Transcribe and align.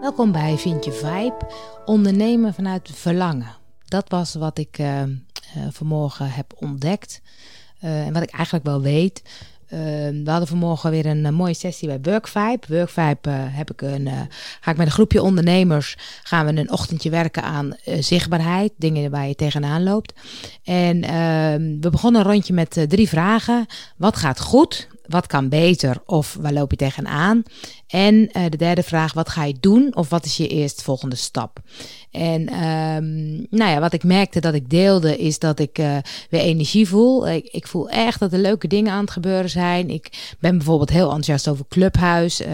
Welkom 0.00 0.32
bij 0.32 0.58
Vind 0.58 0.84
je 0.84 0.92
Vibe, 0.92 1.50
ondernemen 1.84 2.54
vanuit 2.54 2.90
verlangen. 2.92 3.56
Dat 3.84 4.08
was 4.08 4.34
wat 4.34 4.58
ik 4.58 4.78
uh, 4.78 5.02
uh, 5.02 5.08
vanmorgen 5.70 6.30
heb 6.30 6.52
ontdekt 6.56 7.20
uh, 7.84 8.06
en 8.06 8.12
wat 8.12 8.22
ik 8.22 8.30
eigenlijk 8.30 8.64
wel 8.64 8.80
weet. 8.80 9.22
we 9.68 10.22
hadden 10.24 10.48
vanmorgen 10.48 10.90
weer 10.90 11.06
een, 11.06 11.34
mooie 11.34 11.54
sessie 11.54 11.88
bij 11.88 12.00
WorkVibe. 12.02 12.66
WorkVibe 12.68 13.30
heb 13.30 13.70
ik 13.70 13.82
een, 13.82 14.08
ga 14.60 14.70
ik 14.70 14.76
met 14.76 14.86
een 14.86 14.92
groepje 14.92 15.22
ondernemers 15.22 15.96
gaan 16.22 16.46
we 16.46 16.60
een 16.60 16.72
ochtendje 16.72 17.10
werken 17.10 17.42
aan 17.42 17.76
zichtbaarheid, 17.84 18.72
dingen 18.76 19.10
waar 19.10 19.28
je 19.28 19.34
tegenaan 19.34 19.82
loopt. 19.82 20.12
En 20.64 21.00
we 21.80 21.90
begonnen 21.90 22.20
een 22.20 22.30
rondje 22.30 22.54
met 22.54 22.84
drie 22.88 23.08
vragen. 23.08 23.66
Wat 23.96 24.16
gaat 24.16 24.40
goed? 24.40 24.88
Wat 25.08 25.26
kan 25.26 25.48
beter? 25.48 26.02
Of 26.06 26.36
waar 26.40 26.52
loop 26.52 26.70
je 26.70 26.76
tegenaan? 26.76 27.42
En 27.88 28.14
uh, 28.14 28.42
de 28.48 28.56
derde 28.56 28.82
vraag, 28.82 29.12
wat 29.12 29.28
ga 29.28 29.44
je 29.44 29.56
doen? 29.60 29.96
Of 29.96 30.08
wat 30.08 30.24
is 30.24 30.36
je 30.36 30.48
eerstvolgende 30.48 31.16
stap? 31.16 31.60
En 32.10 32.64
um, 32.64 33.46
nou 33.50 33.70
ja, 33.70 33.80
wat 33.80 33.92
ik 33.92 34.04
merkte 34.04 34.40
dat 34.40 34.54
ik 34.54 34.70
deelde, 34.70 35.18
is 35.18 35.38
dat 35.38 35.58
ik 35.58 35.78
uh, 35.78 35.96
weer 36.30 36.40
energie 36.40 36.88
voel. 36.88 37.28
Ik, 37.28 37.48
ik, 37.50 37.66
voel 37.66 37.88
echt 37.88 38.20
dat 38.20 38.32
er 38.32 38.38
leuke 38.38 38.66
dingen 38.66 38.92
aan 38.92 39.00
het 39.00 39.10
gebeuren 39.10 39.50
zijn. 39.50 39.90
Ik 39.90 40.36
ben 40.38 40.56
bijvoorbeeld 40.56 40.90
heel 40.90 41.04
enthousiast 41.04 41.48
over 41.48 41.64
Clubhuis. 41.68 42.40
Uh, 42.40 42.48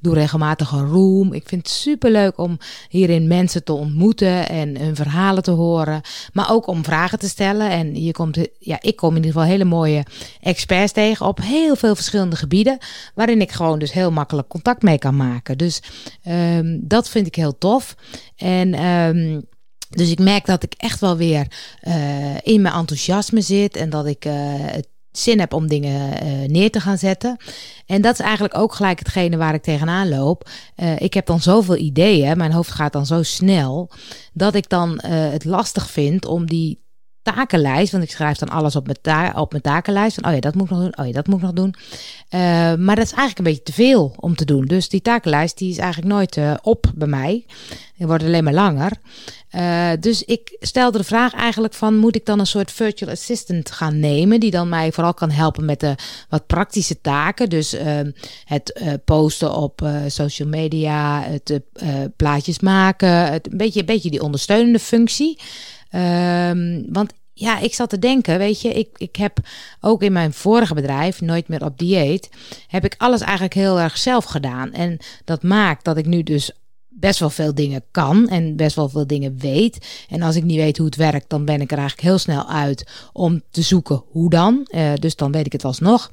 doe 0.00 0.14
regelmatig 0.14 0.72
een 0.72 0.86
room. 0.86 1.32
Ik 1.32 1.48
vind 1.48 1.62
het 1.62 1.76
super 1.76 2.10
leuk 2.10 2.38
om 2.38 2.58
hierin 2.88 3.26
mensen 3.26 3.64
te 3.64 3.72
ontmoeten 3.72 4.48
en 4.48 4.78
hun 4.78 4.96
verhalen 4.96 5.42
te 5.42 5.50
horen. 5.50 6.00
Maar 6.32 6.50
ook 6.50 6.66
om 6.66 6.84
vragen 6.84 7.18
te 7.18 7.28
stellen. 7.28 7.70
En 7.70 8.02
je 8.02 8.12
komt, 8.12 8.38
ja, 8.58 8.78
ik 8.80 8.96
kom 8.96 9.10
in 9.10 9.16
ieder 9.16 9.32
geval 9.32 9.48
hele 9.48 9.64
mooie 9.64 10.04
experts 10.40 10.92
tegen 10.92 11.26
op 11.26 11.40
heel 11.42 11.76
veel 11.76 11.94
verschillende 11.94 12.36
gebieden. 12.36 12.78
Waarin 13.14 13.40
ik 13.40 13.50
gewoon 13.50 13.78
dus 13.78 13.92
heel 13.92 14.10
makkelijk 14.10 14.48
contact 14.48 14.69
mee 14.78 14.98
kan 14.98 15.16
maken. 15.16 15.58
Dus 15.58 15.82
um, 16.28 16.80
dat 16.82 17.08
vind 17.08 17.26
ik 17.26 17.34
heel 17.34 17.58
tof. 17.58 17.96
En 18.36 18.84
um, 18.84 19.48
dus 19.90 20.10
ik 20.10 20.18
merk 20.18 20.46
dat 20.46 20.62
ik 20.62 20.74
echt 20.76 21.00
wel 21.00 21.16
weer 21.16 21.46
uh, 21.82 22.36
in 22.42 22.62
mijn 22.62 22.74
enthousiasme 22.74 23.40
zit 23.40 23.76
en 23.76 23.90
dat 23.90 24.06
ik 24.06 24.24
uh, 24.24 24.32
het 24.56 24.88
zin 25.10 25.38
heb 25.38 25.52
om 25.52 25.68
dingen 25.68 26.26
uh, 26.26 26.48
neer 26.48 26.70
te 26.70 26.80
gaan 26.80 26.98
zetten. 26.98 27.36
En 27.86 28.02
dat 28.02 28.12
is 28.12 28.20
eigenlijk 28.20 28.56
ook 28.58 28.74
gelijk 28.74 28.98
hetgene 28.98 29.36
waar 29.36 29.54
ik 29.54 29.62
tegenaan 29.62 30.08
loop. 30.08 30.48
Ik 30.98 31.14
heb 31.14 31.26
dan 31.26 31.40
zoveel 31.40 31.76
ideeën, 31.76 32.36
mijn 32.36 32.52
hoofd 32.52 32.70
gaat 32.70 32.92
dan 32.92 33.06
zo 33.06 33.22
snel, 33.22 33.90
dat 34.32 34.54
ik 34.54 34.68
dan 34.68 35.00
het 35.04 35.44
lastig 35.44 35.90
vind 35.90 36.26
om 36.26 36.46
die 36.46 36.79
takenlijst. 37.22 37.92
Want 37.92 38.04
ik 38.04 38.10
schrijf 38.10 38.38
dan 38.38 38.48
alles 38.48 38.76
op 38.76 38.84
mijn, 38.84 38.98
ta 39.02 39.32
op 39.36 39.50
mijn 39.50 39.62
takenlijst. 39.62 40.14
Van, 40.14 40.24
oh 40.24 40.34
ja, 40.34 40.40
dat 40.40 40.54
moet 40.54 40.64
ik 40.64 40.70
nog 40.70 40.80
doen. 40.80 40.98
Oh 40.98 41.06
ja, 41.06 41.12
dat 41.12 41.26
moet 41.26 41.36
ik 41.36 41.42
nog 41.42 41.52
doen. 41.52 41.74
Uh, 42.30 42.40
maar 42.74 42.96
dat 42.96 43.04
is 43.04 43.12
eigenlijk 43.12 43.38
een 43.38 43.44
beetje 43.44 43.62
te 43.62 43.72
veel 43.72 44.14
om 44.16 44.36
te 44.36 44.44
doen. 44.44 44.64
Dus 44.64 44.88
die 44.88 45.02
takenlijst 45.02 45.58
die 45.58 45.70
is 45.70 45.78
eigenlijk 45.78 46.12
nooit 46.12 46.36
uh, 46.36 46.54
op 46.62 46.86
bij 46.94 47.08
mij. 47.08 47.46
Die 47.96 48.06
wordt 48.06 48.24
alleen 48.24 48.44
maar 48.44 48.52
langer. 48.52 48.92
Uh, 49.54 49.90
dus 50.00 50.24
ik 50.24 50.56
stelde 50.60 50.98
de 50.98 51.04
vraag 51.04 51.34
eigenlijk 51.34 51.74
van... 51.74 51.96
moet 51.96 52.16
ik 52.16 52.26
dan 52.26 52.38
een 52.38 52.46
soort 52.46 52.72
virtual 52.72 53.10
assistant 53.10 53.70
gaan 53.70 54.00
nemen... 54.00 54.40
die 54.40 54.50
dan 54.50 54.68
mij 54.68 54.92
vooral 54.92 55.14
kan 55.14 55.30
helpen 55.30 55.64
met 55.64 55.80
de 55.80 55.94
wat 56.28 56.46
praktische 56.46 57.00
taken. 57.00 57.48
Dus 57.48 57.76
het 58.44 59.00
posten 59.04 59.54
op 59.54 59.88
social 60.06 60.48
media... 60.48 61.22
het 61.22 61.60
plaatjes 62.16 62.60
maken... 62.60 63.32
Het, 63.32 63.50
een, 63.50 63.56
beetje, 63.56 63.80
een 63.80 63.86
beetje 63.86 64.10
die 64.10 64.22
ondersteunende 64.22 64.78
functie... 64.78 65.38
Um, 65.94 66.92
want 66.92 67.12
ja, 67.32 67.58
ik 67.58 67.74
zat 67.74 67.90
te 67.90 67.98
denken, 67.98 68.38
weet 68.38 68.60
je, 68.60 68.68
ik, 68.68 68.88
ik 68.96 69.16
heb 69.16 69.38
ook 69.80 70.02
in 70.02 70.12
mijn 70.12 70.32
vorige 70.32 70.74
bedrijf, 70.74 71.20
Nooit 71.20 71.48
meer 71.48 71.64
op 71.64 71.78
dieet, 71.78 72.30
heb 72.66 72.84
ik 72.84 72.94
alles 72.98 73.20
eigenlijk 73.20 73.54
heel 73.54 73.80
erg 73.80 73.98
zelf 73.98 74.24
gedaan. 74.24 74.72
En 74.72 74.98
dat 75.24 75.42
maakt 75.42 75.84
dat 75.84 75.96
ik 75.96 76.06
nu 76.06 76.22
dus 76.22 76.52
best 76.90 77.18
wel 77.18 77.30
veel 77.30 77.54
dingen 77.54 77.82
kan 77.90 78.28
en 78.28 78.56
best 78.56 78.76
wel 78.76 78.88
veel 78.88 79.06
dingen 79.06 79.38
weet. 79.38 79.86
En 80.08 80.22
als 80.22 80.36
ik 80.36 80.44
niet 80.44 80.56
weet 80.56 80.76
hoe 80.76 80.86
het 80.86 80.96
werkt, 80.96 81.30
dan 81.30 81.44
ben 81.44 81.60
ik 81.60 81.72
er 81.72 81.78
eigenlijk 81.78 82.08
heel 82.08 82.18
snel 82.18 82.48
uit 82.48 82.90
om 83.12 83.42
te 83.50 83.62
zoeken 83.62 84.02
hoe 84.10 84.30
dan. 84.30 84.68
Uh, 84.74 84.92
dus 84.94 85.16
dan 85.16 85.32
weet 85.32 85.46
ik 85.46 85.52
het 85.52 85.64
alsnog. 85.64 86.10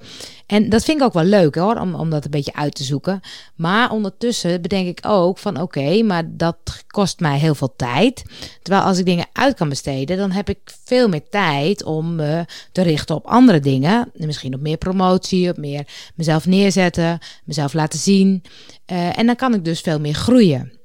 En 0.47 0.69
dat 0.69 0.83
vind 0.83 0.99
ik 0.99 1.05
ook 1.05 1.13
wel 1.13 1.23
leuk 1.23 1.55
hoor, 1.55 1.75
om, 1.75 1.95
om 1.95 2.09
dat 2.09 2.25
een 2.25 2.31
beetje 2.31 2.53
uit 2.53 2.75
te 2.75 2.83
zoeken. 2.83 3.19
Maar 3.55 3.91
ondertussen 3.91 4.61
bedenk 4.61 4.87
ik 4.87 4.99
ook 5.01 5.37
van 5.37 5.61
oké, 5.61 6.03
maar 6.03 6.23
dat 6.37 6.83
kost 6.87 7.19
mij 7.19 7.39
heel 7.39 7.55
veel 7.55 7.73
tijd. 7.75 8.23
Terwijl 8.61 8.85
als 8.85 8.97
ik 8.97 9.05
dingen 9.05 9.25
uit 9.33 9.55
kan 9.55 9.69
besteden, 9.69 10.17
dan 10.17 10.31
heb 10.31 10.49
ik 10.49 10.59
veel 10.83 11.09
meer 11.09 11.29
tijd 11.29 11.83
om 11.83 12.15
me 12.15 12.45
te 12.71 12.81
richten 12.81 13.15
op 13.15 13.25
andere 13.25 13.59
dingen. 13.59 14.11
Misschien 14.13 14.53
op 14.53 14.61
meer 14.61 14.77
promotie, 14.77 15.49
op 15.49 15.57
meer 15.57 15.87
mezelf 16.15 16.45
neerzetten, 16.45 17.19
mezelf 17.43 17.73
laten 17.73 17.99
zien. 17.99 18.43
Uh, 18.91 19.17
en 19.17 19.25
dan 19.25 19.35
kan 19.35 19.53
ik 19.53 19.65
dus 19.65 19.81
veel 19.81 19.99
meer 19.99 20.13
groeien. 20.13 20.77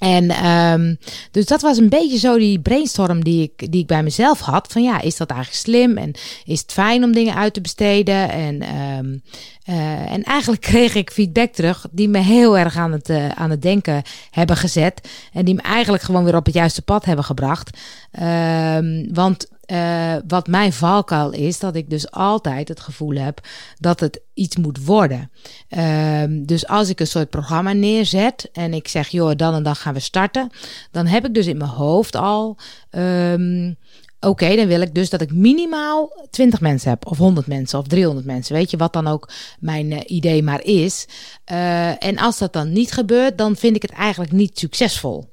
En 0.00 0.46
um, 0.46 0.98
dus 1.30 1.46
dat 1.46 1.60
was 1.60 1.78
een 1.78 1.88
beetje 1.88 2.18
zo 2.18 2.38
die 2.38 2.60
brainstorm 2.60 3.24
die 3.24 3.42
ik, 3.42 3.72
die 3.72 3.80
ik 3.80 3.86
bij 3.86 4.02
mezelf 4.02 4.40
had. 4.40 4.72
Van 4.72 4.82
ja, 4.82 5.00
is 5.00 5.16
dat 5.16 5.30
eigenlijk 5.30 5.60
slim? 5.60 5.96
En 5.96 6.12
is 6.44 6.60
het 6.60 6.72
fijn 6.72 7.04
om 7.04 7.12
dingen 7.12 7.34
uit 7.34 7.54
te 7.54 7.60
besteden? 7.60 8.30
En, 8.30 8.76
um, 8.98 9.22
uh, 9.68 10.12
en 10.12 10.22
eigenlijk 10.22 10.62
kreeg 10.70 10.94
ik 10.94 11.10
feedback 11.10 11.52
terug 11.52 11.86
die 11.90 12.08
me 12.08 12.18
heel 12.18 12.58
erg 12.58 12.76
aan 12.76 12.92
het, 12.92 13.08
uh, 13.08 13.28
aan 13.28 13.50
het 13.50 13.62
denken 13.62 14.02
hebben 14.30 14.56
gezet. 14.56 15.08
En 15.32 15.44
die 15.44 15.54
me 15.54 15.62
eigenlijk 15.62 16.02
gewoon 16.02 16.24
weer 16.24 16.36
op 16.36 16.46
het 16.46 16.54
juiste 16.54 16.82
pad 16.82 17.04
hebben 17.04 17.24
gebracht. 17.24 17.78
Um, 18.22 19.14
want 19.14 19.48
uh, 19.72 20.14
wat 20.28 20.46
mijn 20.46 20.72
valkuil 20.72 21.30
is, 21.30 21.58
dat 21.58 21.74
ik 21.74 21.90
dus 21.90 22.10
altijd 22.10 22.68
het 22.68 22.80
gevoel 22.80 23.14
heb 23.14 23.40
dat 23.78 24.00
het 24.00 24.20
iets 24.34 24.56
moet 24.56 24.84
worden. 24.84 25.30
Uh, 25.70 26.22
dus 26.28 26.66
als 26.66 26.88
ik 26.88 27.00
een 27.00 27.06
soort 27.06 27.30
programma 27.30 27.72
neerzet 27.72 28.48
en 28.52 28.74
ik 28.74 28.88
zeg, 28.88 29.08
joh, 29.08 29.36
dan 29.36 29.54
en 29.54 29.62
dan 29.62 29.76
gaan 29.76 29.94
we 29.94 30.00
starten, 30.00 30.50
dan 30.90 31.06
heb 31.06 31.26
ik 31.26 31.34
dus 31.34 31.46
in 31.46 31.56
mijn 31.56 31.70
hoofd 31.70 32.16
al. 32.16 32.56
Um, 32.90 33.76
Oké, 34.20 34.56
dan 34.56 34.66
wil 34.66 34.80
ik 34.80 34.94
dus 34.94 35.10
dat 35.10 35.20
ik 35.20 35.32
minimaal 35.32 36.26
20 36.30 36.60
mensen 36.60 36.90
heb, 36.90 37.06
of 37.06 37.18
100 37.18 37.46
mensen, 37.46 37.78
of 37.78 37.86
300 37.86 38.26
mensen. 38.26 38.54
Weet 38.54 38.70
je 38.70 38.76
wat 38.76 38.92
dan 38.92 39.06
ook 39.06 39.30
mijn 39.60 39.90
uh, 39.90 40.00
idee 40.06 40.42
maar 40.42 40.64
is. 40.64 41.06
Uh, 41.52 42.04
en 42.04 42.18
als 42.18 42.38
dat 42.38 42.52
dan 42.52 42.72
niet 42.72 42.92
gebeurt, 42.92 43.38
dan 43.38 43.56
vind 43.56 43.76
ik 43.76 43.82
het 43.82 43.90
eigenlijk 43.90 44.32
niet 44.32 44.58
succesvol. 44.58 45.28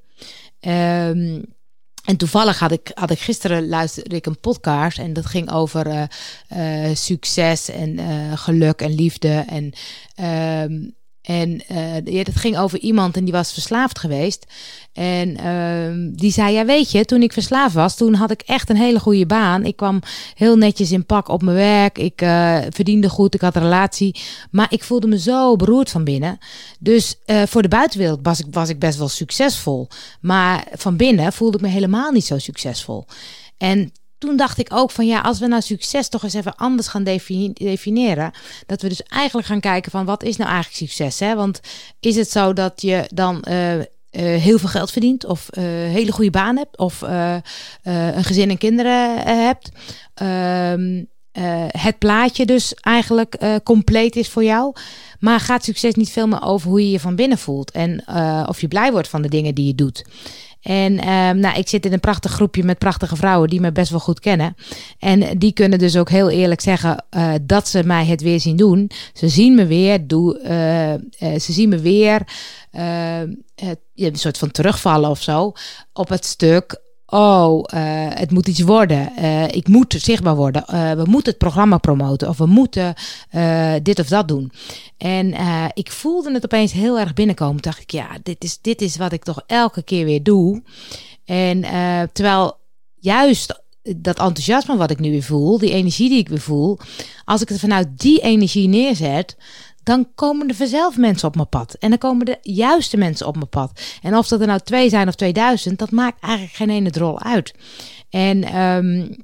Um, 0.61 1.45
en 2.07 2.17
toevallig 2.17 2.59
had 2.59 2.71
ik, 2.71 2.91
had 2.93 3.09
ik 3.09 3.19
gisteren 3.19 3.67
luisterde 3.67 4.15
ik 4.15 4.25
een 4.25 4.39
podcast 4.39 4.97
en 4.97 5.13
dat 5.13 5.25
ging 5.25 5.51
over 5.51 5.87
uh, 5.87 6.03
uh, 6.87 6.95
succes 6.95 7.69
en 7.69 7.99
uh, 7.99 8.37
geluk 8.37 8.81
en 8.81 8.95
liefde. 8.95 9.45
En, 9.47 9.73
um, 10.71 10.95
en 11.27 11.61
ja, 12.05 12.23
dat 12.23 12.35
ging 12.35 12.57
over 12.57 12.79
iemand 12.79 13.17
en 13.17 13.23
die 13.23 13.33
was 13.33 13.53
verslaafd 13.53 13.99
geweest. 13.99 14.45
En 14.93 15.29
uh, 15.29 16.17
die 16.17 16.31
zei, 16.31 16.53
ja 16.53 16.65
weet 16.65 16.91
je, 16.91 17.05
toen 17.05 17.21
ik 17.21 17.33
verslaafd 17.33 17.73
was, 17.73 17.95
toen 17.95 18.13
had 18.13 18.31
ik 18.31 18.41
echt 18.41 18.69
een 18.69 18.77
hele 18.77 18.99
goede 18.99 19.25
baan. 19.25 19.65
Ik 19.65 19.75
kwam 19.75 20.01
heel 20.35 20.55
netjes 20.55 20.91
in 20.91 21.05
pak 21.05 21.27
op 21.27 21.41
mijn 21.41 21.57
werk. 21.57 21.97
Ik 21.97 22.21
uh, 22.21 22.57
verdiende 22.69 23.09
goed, 23.09 23.33
ik 23.33 23.41
had 23.41 23.55
een 23.55 23.61
relatie. 23.61 24.15
Maar 24.51 24.67
ik 24.69 24.83
voelde 24.83 25.07
me 25.07 25.19
zo 25.19 25.55
beroerd 25.55 25.89
van 25.89 26.03
binnen. 26.03 26.37
Dus 26.79 27.15
uh, 27.25 27.41
voor 27.45 27.61
de 27.61 27.67
buitenwereld 27.67 28.19
was 28.23 28.39
ik, 28.39 28.45
was 28.51 28.69
ik 28.69 28.79
best 28.79 28.97
wel 28.97 29.09
succesvol. 29.09 29.87
Maar 30.21 30.67
van 30.71 30.97
binnen 30.97 31.33
voelde 31.33 31.57
ik 31.57 31.63
me 31.63 31.69
helemaal 31.69 32.11
niet 32.11 32.25
zo 32.25 32.37
succesvol. 32.37 33.05
En 33.57 33.91
toen 34.17 34.37
dacht 34.37 34.59
ik 34.59 34.67
ook 34.73 34.91
van 34.91 35.05
ja, 35.05 35.21
als 35.21 35.39
we 35.39 35.47
nou 35.47 35.61
succes 35.61 36.09
toch 36.09 36.23
eens 36.23 36.33
even 36.33 36.55
anders 36.55 36.87
gaan 36.87 37.03
definiëren. 37.03 38.31
Dat 38.65 38.81
we 38.81 38.87
dus 38.87 39.03
eigenlijk 39.03 39.47
gaan 39.47 39.59
kijken 39.59 39.91
van 39.91 40.05
wat 40.05 40.23
is 40.23 40.37
nou 40.37 40.49
eigenlijk 40.49 40.77
succes? 40.77 41.19
Hè? 41.19 41.35
Want 41.35 41.59
is 41.99 42.15
het 42.15 42.31
zo 42.31 42.53
dat 42.53 42.81
je 42.81 43.09
dan 43.13 43.45
uh, 43.49 43.77
uh, 43.77 43.83
heel 44.11 44.59
veel 44.59 44.69
geld 44.69 44.91
verdient 44.91 45.25
of 45.25 45.47
uh, 45.57 45.63
hele 45.63 46.11
goede 46.11 46.29
baan 46.29 46.57
hebt 46.57 46.77
of 46.77 47.01
een 47.81 48.23
gezin 48.23 48.49
en 48.49 48.57
kinderen 48.57 49.17
hebt. 49.45 49.69
Ehm, 50.13 51.03
het 51.67 51.97
plaatje 51.97 52.45
dus 52.45 52.73
eigenlijk 52.73 53.37
compleet 53.63 54.15
is 54.15 54.29
voor 54.29 54.43
jou. 54.43 54.75
Maar 55.19 55.39
gaat 55.39 55.63
succes 55.63 55.93
niet 55.93 56.09
veel 56.09 56.27
meer 56.27 56.41
over 56.41 56.69
hoe 56.69 56.81
je 56.81 56.91
je 56.91 56.99
van 56.99 57.15
binnen 57.15 57.37
voelt 57.37 57.71
en 57.71 58.03
of 58.47 58.61
je 58.61 58.67
blij 58.67 58.91
wordt 58.91 59.07
van 59.07 59.21
de 59.21 59.29
dingen 59.29 59.55
die 59.55 59.67
je 59.67 59.75
doet. 59.75 60.03
En 60.61 61.09
um, 61.09 61.39
nou, 61.39 61.57
ik 61.57 61.67
zit 61.67 61.85
in 61.85 61.93
een 61.93 61.99
prachtig 61.99 62.31
groepje 62.31 62.63
met 62.63 62.77
prachtige 62.77 63.15
vrouwen 63.15 63.49
die 63.49 63.61
me 63.61 63.71
best 63.71 63.89
wel 63.89 63.99
goed 63.99 64.19
kennen. 64.19 64.55
En 64.99 65.37
die 65.37 65.53
kunnen 65.53 65.79
dus 65.79 65.97
ook 65.97 66.09
heel 66.09 66.29
eerlijk 66.29 66.61
zeggen 66.61 67.05
uh, 67.17 67.33
dat 67.41 67.67
ze 67.67 67.83
mij 67.83 68.05
het 68.05 68.21
weer 68.21 68.39
zien 68.39 68.55
doen. 68.55 68.91
Ze 69.13 69.29
zien 69.29 69.55
me 69.55 69.65
weer, 69.65 70.07
doe, 70.07 70.39
uh, 70.43 71.29
uh, 71.29 71.39
ze 71.39 71.53
zien 71.53 71.69
me 71.69 71.79
weer 71.79 72.21
een 73.95 74.15
soort 74.15 74.37
van 74.37 74.51
terugvallen 74.51 75.09
of 75.09 75.21
zo 75.21 75.51
op 75.93 76.09
het 76.09 76.25
stuk 76.25 76.81
oh, 77.07 77.63
uh, 77.73 78.07
het 78.09 78.31
moet 78.31 78.47
iets 78.47 78.61
worden. 78.61 79.11
Uh, 79.19 79.47
ik 79.47 79.67
moet 79.67 79.95
zichtbaar 79.97 80.35
worden. 80.35 80.63
Uh, 80.73 80.91
we 80.91 81.03
moeten 81.05 81.31
het 81.31 81.37
programma 81.37 81.77
promoten. 81.77 82.29
Of 82.29 82.37
we 82.37 82.45
moeten 82.45 82.93
dit 83.83 83.99
of 83.99 84.07
dat 84.07 84.27
doen. 84.27 84.51
En 84.97 85.33
ik 85.73 85.91
voelde 85.91 86.33
het 86.33 86.43
opeens 86.43 86.71
heel 86.71 86.99
erg 86.99 87.13
binnenkomen. 87.13 87.61
Dacht 87.61 87.81
ik, 87.81 87.91
ja, 87.91 88.07
dit 88.23 88.43
is, 88.43 88.61
dit 88.61 88.81
is 88.81 88.97
wat 88.97 89.11
ik 89.11 89.23
toch 89.23 89.41
elke 89.47 89.83
keer 89.83 90.05
weer 90.05 90.23
doe. 90.23 90.63
En 91.25 91.61
terwijl 92.13 92.57
juist 92.99 93.61
dat 93.95 94.19
enthousiasme 94.19 94.77
wat 94.77 94.91
ik 94.91 94.99
nu 94.99 95.09
weer 95.09 95.23
voel, 95.23 95.57
die 95.57 95.71
energie 95.71 96.09
die 96.09 96.17
ik 96.17 96.29
weer 96.29 96.39
voel, 96.39 96.77
als 97.25 97.41
ik 97.41 97.49
het 97.49 97.59
vanuit 97.59 97.99
die 97.99 98.19
energie 98.19 98.67
neerzet, 98.67 99.37
dan 99.87 100.07
komen 100.15 100.47
er 100.47 100.55
vanzelf 100.55 100.97
mensen 100.97 101.27
op 101.27 101.35
mijn 101.35 101.49
pad. 101.49 101.73
En 101.73 101.89
dan 101.89 101.97
komen 101.97 102.25
de 102.25 102.37
juiste 102.41 102.97
mensen 102.97 103.27
op 103.27 103.35
mijn 103.35 103.49
pad. 103.49 103.81
En 104.01 104.17
of 104.17 104.27
dat 104.27 104.41
er 104.41 104.47
nou 104.47 104.59
twee 104.59 104.89
zijn 104.89 105.07
of 105.07 105.15
2000, 105.15 105.79
dat 105.79 105.91
maakt 105.91 106.23
eigenlijk 106.23 106.55
geen 106.55 106.69
ene 106.69 106.89
drol 106.89 107.21
uit. 107.21 107.53
En 108.09 108.61
um, 108.61 109.15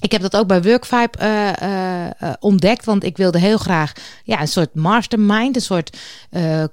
ik 0.00 0.12
heb 0.12 0.22
dat 0.22 0.36
ook 0.36 0.46
bij 0.46 0.62
Workvibe 0.62 1.18
uh, 1.22 2.28
uh, 2.28 2.34
ontdekt, 2.40 2.84
want 2.84 3.04
ik 3.04 3.16
wilde 3.16 3.38
heel 3.38 3.58
graag 3.58 3.92
ja, 4.24 4.40
een 4.40 4.48
soort 4.48 4.74
mastermind, 4.74 5.56
een 5.56 5.62
soort 5.62 5.96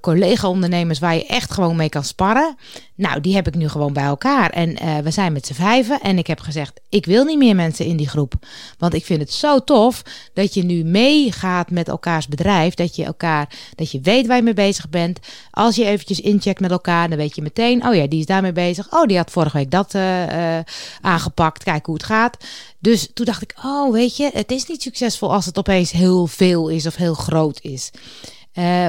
collega-ondernemers 0.01 0.99
waar 0.99 1.15
je 1.15 1.25
echt 1.25 1.51
gewoon 1.51 1.75
mee 1.75 1.89
kan 1.89 2.03
sparren. 2.03 2.55
Nou, 2.97 3.21
die 3.21 3.35
heb 3.35 3.47
ik 3.47 3.55
nu 3.55 3.69
gewoon 3.69 3.93
bij 3.93 4.03
elkaar. 4.03 4.49
En 4.49 4.83
uh, 4.83 4.97
we 4.97 5.11
zijn 5.11 5.33
met 5.33 5.45
z'n 5.45 5.53
vijven. 5.53 5.99
En 6.01 6.17
ik 6.17 6.27
heb 6.27 6.39
gezegd, 6.39 6.79
ik 6.89 7.05
wil 7.05 7.23
niet 7.23 7.37
meer 7.37 7.55
mensen 7.55 7.85
in 7.85 7.97
die 7.97 8.09
groep. 8.09 8.33
Want 8.77 8.93
ik 8.93 9.05
vind 9.05 9.19
het 9.19 9.33
zo 9.33 9.59
tof 9.59 10.01
dat 10.33 10.53
je 10.53 10.63
nu 10.63 10.83
meegaat 10.83 11.69
met 11.69 11.87
elkaars 11.87 12.27
bedrijf. 12.27 12.73
Dat 12.73 12.95
je 12.95 13.03
elkaar, 13.03 13.49
dat 13.75 13.91
je 13.91 13.99
weet 14.01 14.27
waar 14.27 14.35
je 14.35 14.43
mee 14.43 14.53
bezig 14.53 14.89
bent. 14.89 15.19
Als 15.51 15.75
je 15.75 15.85
eventjes 15.85 16.19
incheckt 16.19 16.59
met 16.59 16.71
elkaar, 16.71 17.09
dan 17.09 17.17
weet 17.17 17.35
je 17.35 17.41
meteen, 17.41 17.87
oh 17.87 17.95
ja, 17.95 18.07
die 18.07 18.19
is 18.19 18.25
daarmee 18.25 18.51
bezig. 18.51 18.93
Oh, 18.93 19.05
die 19.05 19.17
had 19.17 19.31
vorige 19.31 19.57
week 19.57 19.71
dat 19.71 19.93
uh, 19.93 20.27
uh, 20.27 20.59
aangepakt. 21.01 21.63
Kijk 21.63 21.85
hoe 21.85 21.95
het 21.95 22.03
gaat. 22.03 22.37
Dus 22.79 23.09
toen 23.13 23.25
dacht 23.25 23.41
ik, 23.41 23.55
oh, 23.63 23.91
weet 23.91 24.17
je, 24.17 24.29
het 24.33 24.51
is 24.51 24.65
niet 24.65 24.81
succesvol 24.81 25.33
als 25.33 25.45
het 25.45 25.57
opeens 25.57 25.91
heel 25.91 26.27
veel 26.27 26.69
is 26.69 26.85
of 26.85 26.95
heel 26.95 27.13
groot 27.13 27.59
is. 27.61 27.91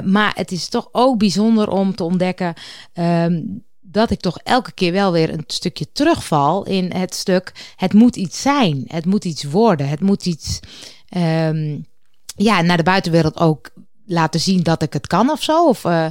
Maar 0.04 0.32
het 0.34 0.52
is 0.52 0.68
toch 0.68 0.88
ook 0.92 1.18
bijzonder 1.18 1.68
om 1.68 1.94
te 1.94 2.04
ontdekken 2.04 2.54
um, 2.94 3.66
dat 3.90 4.10
ik 4.10 4.20
toch 4.20 4.38
elke 4.38 4.72
keer 4.72 4.92
wel 4.92 5.12
weer 5.12 5.32
een 5.32 5.44
stukje 5.46 5.92
terugval 5.92 6.64
in 6.64 6.92
het 6.92 7.14
stuk. 7.14 7.72
Het 7.76 7.92
moet 7.92 8.16
iets 8.16 8.40
zijn, 8.40 8.84
het 8.86 9.04
moet 9.04 9.24
iets 9.24 9.44
worden, 9.44 9.88
het 9.88 10.00
moet 10.00 10.26
iets. 10.26 10.60
Um, 11.16 11.86
ja, 12.36 12.60
naar 12.60 12.76
de 12.76 12.82
buitenwereld 12.82 13.38
ook 13.38 13.70
laten 14.06 14.40
zien 14.40 14.62
dat 14.62 14.82
ik 14.82 14.92
het 14.92 15.06
kan 15.06 15.30
of 15.30 15.42
zo. 15.42 15.68
Of, 15.68 15.84
uh, 15.84 16.06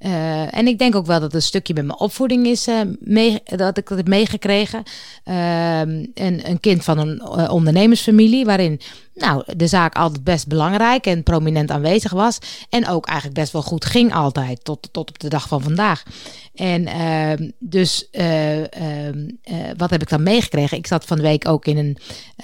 uh, 0.00 0.56
en 0.56 0.66
ik 0.66 0.78
denk 0.78 0.94
ook 0.94 1.06
wel 1.06 1.20
dat 1.20 1.34
een 1.34 1.42
stukje 1.42 1.74
met 1.74 1.86
mijn 1.86 1.98
opvoeding 1.98 2.46
is, 2.46 2.68
uh, 2.68 2.80
mee, 3.00 3.42
dat 3.44 3.78
ik 3.78 3.88
dat 3.88 3.96
heb 3.96 4.08
meegekregen. 4.08 4.82
een, 5.24 6.40
een 6.48 6.60
kind 6.60 6.84
van 6.84 6.98
een 6.98 7.28
ondernemersfamilie, 7.50 8.44
waarin 8.44 8.80
nou, 9.20 9.42
de 9.56 9.66
zaak 9.66 9.94
altijd 9.94 10.24
best 10.24 10.46
belangrijk 10.46 11.06
en 11.06 11.22
prominent 11.22 11.70
aanwezig 11.70 12.12
was. 12.12 12.38
En 12.68 12.88
ook 12.88 13.06
eigenlijk 13.06 13.38
best 13.38 13.52
wel 13.52 13.62
goed 13.62 13.84
ging 13.84 14.14
altijd, 14.14 14.64
tot, 14.64 14.88
tot 14.92 15.08
op 15.08 15.18
de 15.18 15.28
dag 15.28 15.48
van 15.48 15.62
vandaag. 15.62 16.02
En 16.54 16.82
uh, 16.82 17.48
dus 17.58 18.08
uh, 18.12 18.58
uh, 18.58 18.66
wat 19.76 19.90
heb 19.90 20.02
ik 20.02 20.08
dan 20.08 20.22
meegekregen? 20.22 20.76
Ik 20.76 20.86
zat 20.86 21.04
van 21.04 21.16
de 21.16 21.22
week 21.22 21.48
ook 21.48 21.64
in 21.64 21.76
een 21.76 21.96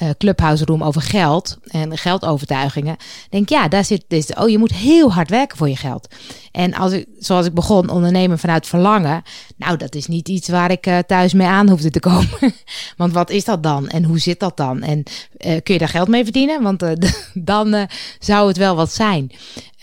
uh, 0.03 0.11
clubhouse 0.19 0.65
room 0.65 0.83
over 0.83 1.03
geld 1.03 1.59
en 1.65 1.99
geldovertuigingen. 1.99 2.97
Denk 3.31 3.49
ja, 3.49 3.69
daar 3.69 3.85
zit 3.85 4.05
dus, 4.09 4.27
oh 4.35 4.49
je 4.49 4.59
moet 4.59 4.73
heel 4.73 5.13
hard 5.13 5.31
werken 5.31 5.57
voor 5.57 5.69
je 5.69 5.77
geld. 5.77 6.15
En 6.51 6.75
als 6.75 6.93
ik, 6.93 7.07
zoals 7.19 7.46
ik 7.47 7.55
begon, 7.55 7.91
ondernemen 7.91 8.39
vanuit 8.39 8.67
verlangen. 8.67 9.23
Nou, 9.57 9.77
dat 9.77 9.95
is 9.95 10.07
niet 10.07 10.29
iets 10.29 10.49
waar 10.49 10.71
ik 10.71 11.03
thuis 11.07 11.33
mee 11.33 11.47
aan 11.47 11.69
hoefde 11.69 11.91
te 11.91 12.01
komen. 12.01 12.29
Want 12.97 13.13
wat 13.13 13.31
is 13.31 13.45
dat 13.45 13.63
dan? 13.63 13.89
En 13.89 14.05
hoe 14.05 14.19
zit 14.19 14.41
dat 14.41 14.57
dan? 14.57 14.83
En 14.83 15.03
kun 15.39 15.75
je 15.75 15.79
daar 15.79 15.89
geld 15.89 16.09
mee 16.09 16.25
verdienen? 16.25 16.63
Want 16.63 16.85
dan 17.35 17.89
zou 18.19 18.49
het 18.49 18.57
wel 18.57 18.77
wat 18.77 18.93
zijn. 18.93 19.31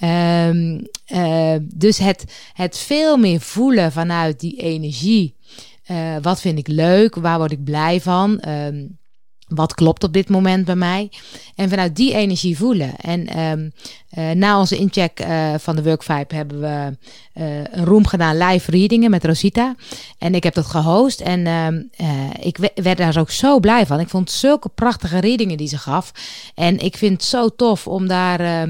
Uh, 0.03 1.55
dus 1.63 1.97
het, 1.97 2.23
het 2.53 2.77
veel 2.77 3.17
meer 3.17 3.39
voelen 3.39 3.91
vanuit 3.91 4.39
die 4.39 4.61
energie. 4.61 5.35
Wat 6.21 6.41
vind 6.41 6.57
ik 6.57 6.67
leuk? 6.67 7.15
Waar 7.15 7.37
word 7.37 7.51
ik 7.51 7.63
blij 7.63 8.01
van? 8.01 8.43
Um, 8.47 8.97
wat 9.55 9.73
klopt 9.73 10.03
op 10.03 10.13
dit 10.13 10.29
moment 10.29 10.65
bij 10.65 10.75
mij? 10.75 11.11
En 11.55 11.69
vanuit 11.69 11.95
die 11.95 12.13
energie 12.13 12.57
voelen. 12.57 12.95
En 12.95 13.39
um, 13.39 13.71
uh, 14.17 14.31
na 14.31 14.59
onze 14.59 14.77
incheck 14.77 15.19
uh, 15.19 15.53
van 15.57 15.75
de 15.75 15.83
Workvibe 15.83 16.35
hebben 16.35 16.59
we 16.59 16.97
uh, 17.41 17.57
een 17.71 17.85
room 17.85 18.07
gedaan, 18.07 18.37
live 18.37 18.71
readingen 18.71 19.09
met 19.09 19.25
Rosita. 19.25 19.75
En 20.17 20.35
ik 20.35 20.43
heb 20.43 20.53
dat 20.53 20.65
gehost 20.65 21.21
en 21.21 21.91
ik 22.39 22.57
werd 22.73 22.97
daar 22.97 23.19
ook 23.19 23.31
zo 23.31 23.59
blij 23.59 23.85
van. 23.85 23.99
Ik 23.99 24.09
vond 24.09 24.31
zulke 24.31 24.69
prachtige 24.69 25.19
readingen 25.19 25.57
die 25.57 25.67
ze 25.67 25.77
gaf. 25.77 26.11
En 26.55 26.79
ik 26.79 26.97
vind 26.97 27.11
het 27.13 27.23
zo 27.23 27.49
tof 27.49 27.87
om 27.87 28.07
daar 28.07 28.67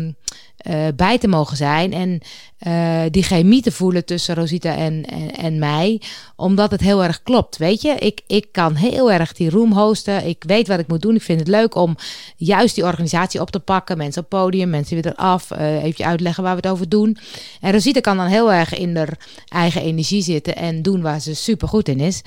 uh, 0.63 0.87
bij 0.95 1.17
te 1.17 1.27
mogen 1.27 1.57
zijn. 1.57 1.93
En 1.93 2.21
uh, 2.67 3.01
die 3.11 3.23
chemie 3.23 3.61
te 3.61 3.71
voelen 3.71 4.05
tussen 4.05 4.35
Rosita 4.35 4.75
en, 4.75 5.05
en, 5.05 5.35
en, 5.35 5.59
mij. 5.59 6.01
Omdat 6.35 6.71
het 6.71 6.81
heel 6.81 7.03
erg 7.03 7.23
klopt. 7.23 7.57
Weet 7.57 7.81
je, 7.81 7.95
ik, 7.95 8.21
ik 8.27 8.47
kan 8.51 8.75
heel 8.75 9.11
erg 9.11 9.33
die 9.33 9.49
room 9.49 9.71
hosten. 9.71 10.27
Ik 10.27 10.43
weet 10.47 10.67
wat 10.67 10.79
ik 10.79 10.87
moet 10.87 11.01
doen. 11.01 11.15
Ik 11.15 11.21
vind 11.21 11.39
het 11.39 11.47
leuk 11.47 11.75
om 11.75 11.95
juist 12.35 12.75
die 12.75 12.83
organisatie 12.83 13.41
op 13.41 13.51
te 13.51 13.59
pakken. 13.59 13.97
Mensen 13.97 14.21
op 14.21 14.29
podium, 14.29 14.69
mensen 14.69 15.01
weer 15.01 15.13
eraf. 15.13 15.51
Uh, 15.51 15.83
even 15.83 16.05
uitleggen 16.05 16.43
waar 16.43 16.55
we 16.55 16.61
het 16.61 16.71
over 16.71 16.89
doen. 16.89 17.17
En 17.61 17.71
Rosita 17.71 17.99
kan 17.99 18.17
dan 18.17 18.27
heel 18.27 18.51
erg 18.51 18.73
in 18.73 18.95
haar 18.95 19.17
eigen 19.47 19.81
energie 19.81 20.21
zitten 20.21 20.55
en 20.55 20.81
doen 20.81 21.01
waar 21.01 21.19
ze 21.19 21.35
super 21.35 21.67
goed 21.67 21.87
in 21.87 21.99
is. 21.99 22.21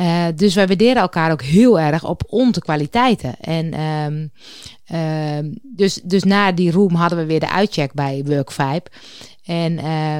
Uh, 0.00 0.24
dus 0.36 0.54
wij 0.54 0.66
waarderen 0.66 1.02
elkaar 1.02 1.32
ook 1.32 1.42
heel 1.42 1.80
erg 1.80 2.04
op 2.04 2.22
onze 2.26 2.60
kwaliteiten. 2.60 3.34
En 3.40 3.80
um, 3.80 4.30
uh, 4.92 5.52
dus, 5.62 6.00
dus 6.04 6.22
na 6.22 6.52
die 6.52 6.70
room 6.70 6.94
hadden 6.94 7.18
we 7.18 7.24
weer 7.24 7.40
de 7.40 7.50
uitcheck 7.50 7.92
bij 7.92 8.22
Workvibe. 8.26 8.90
En 9.44 9.72
uh, 9.72 10.18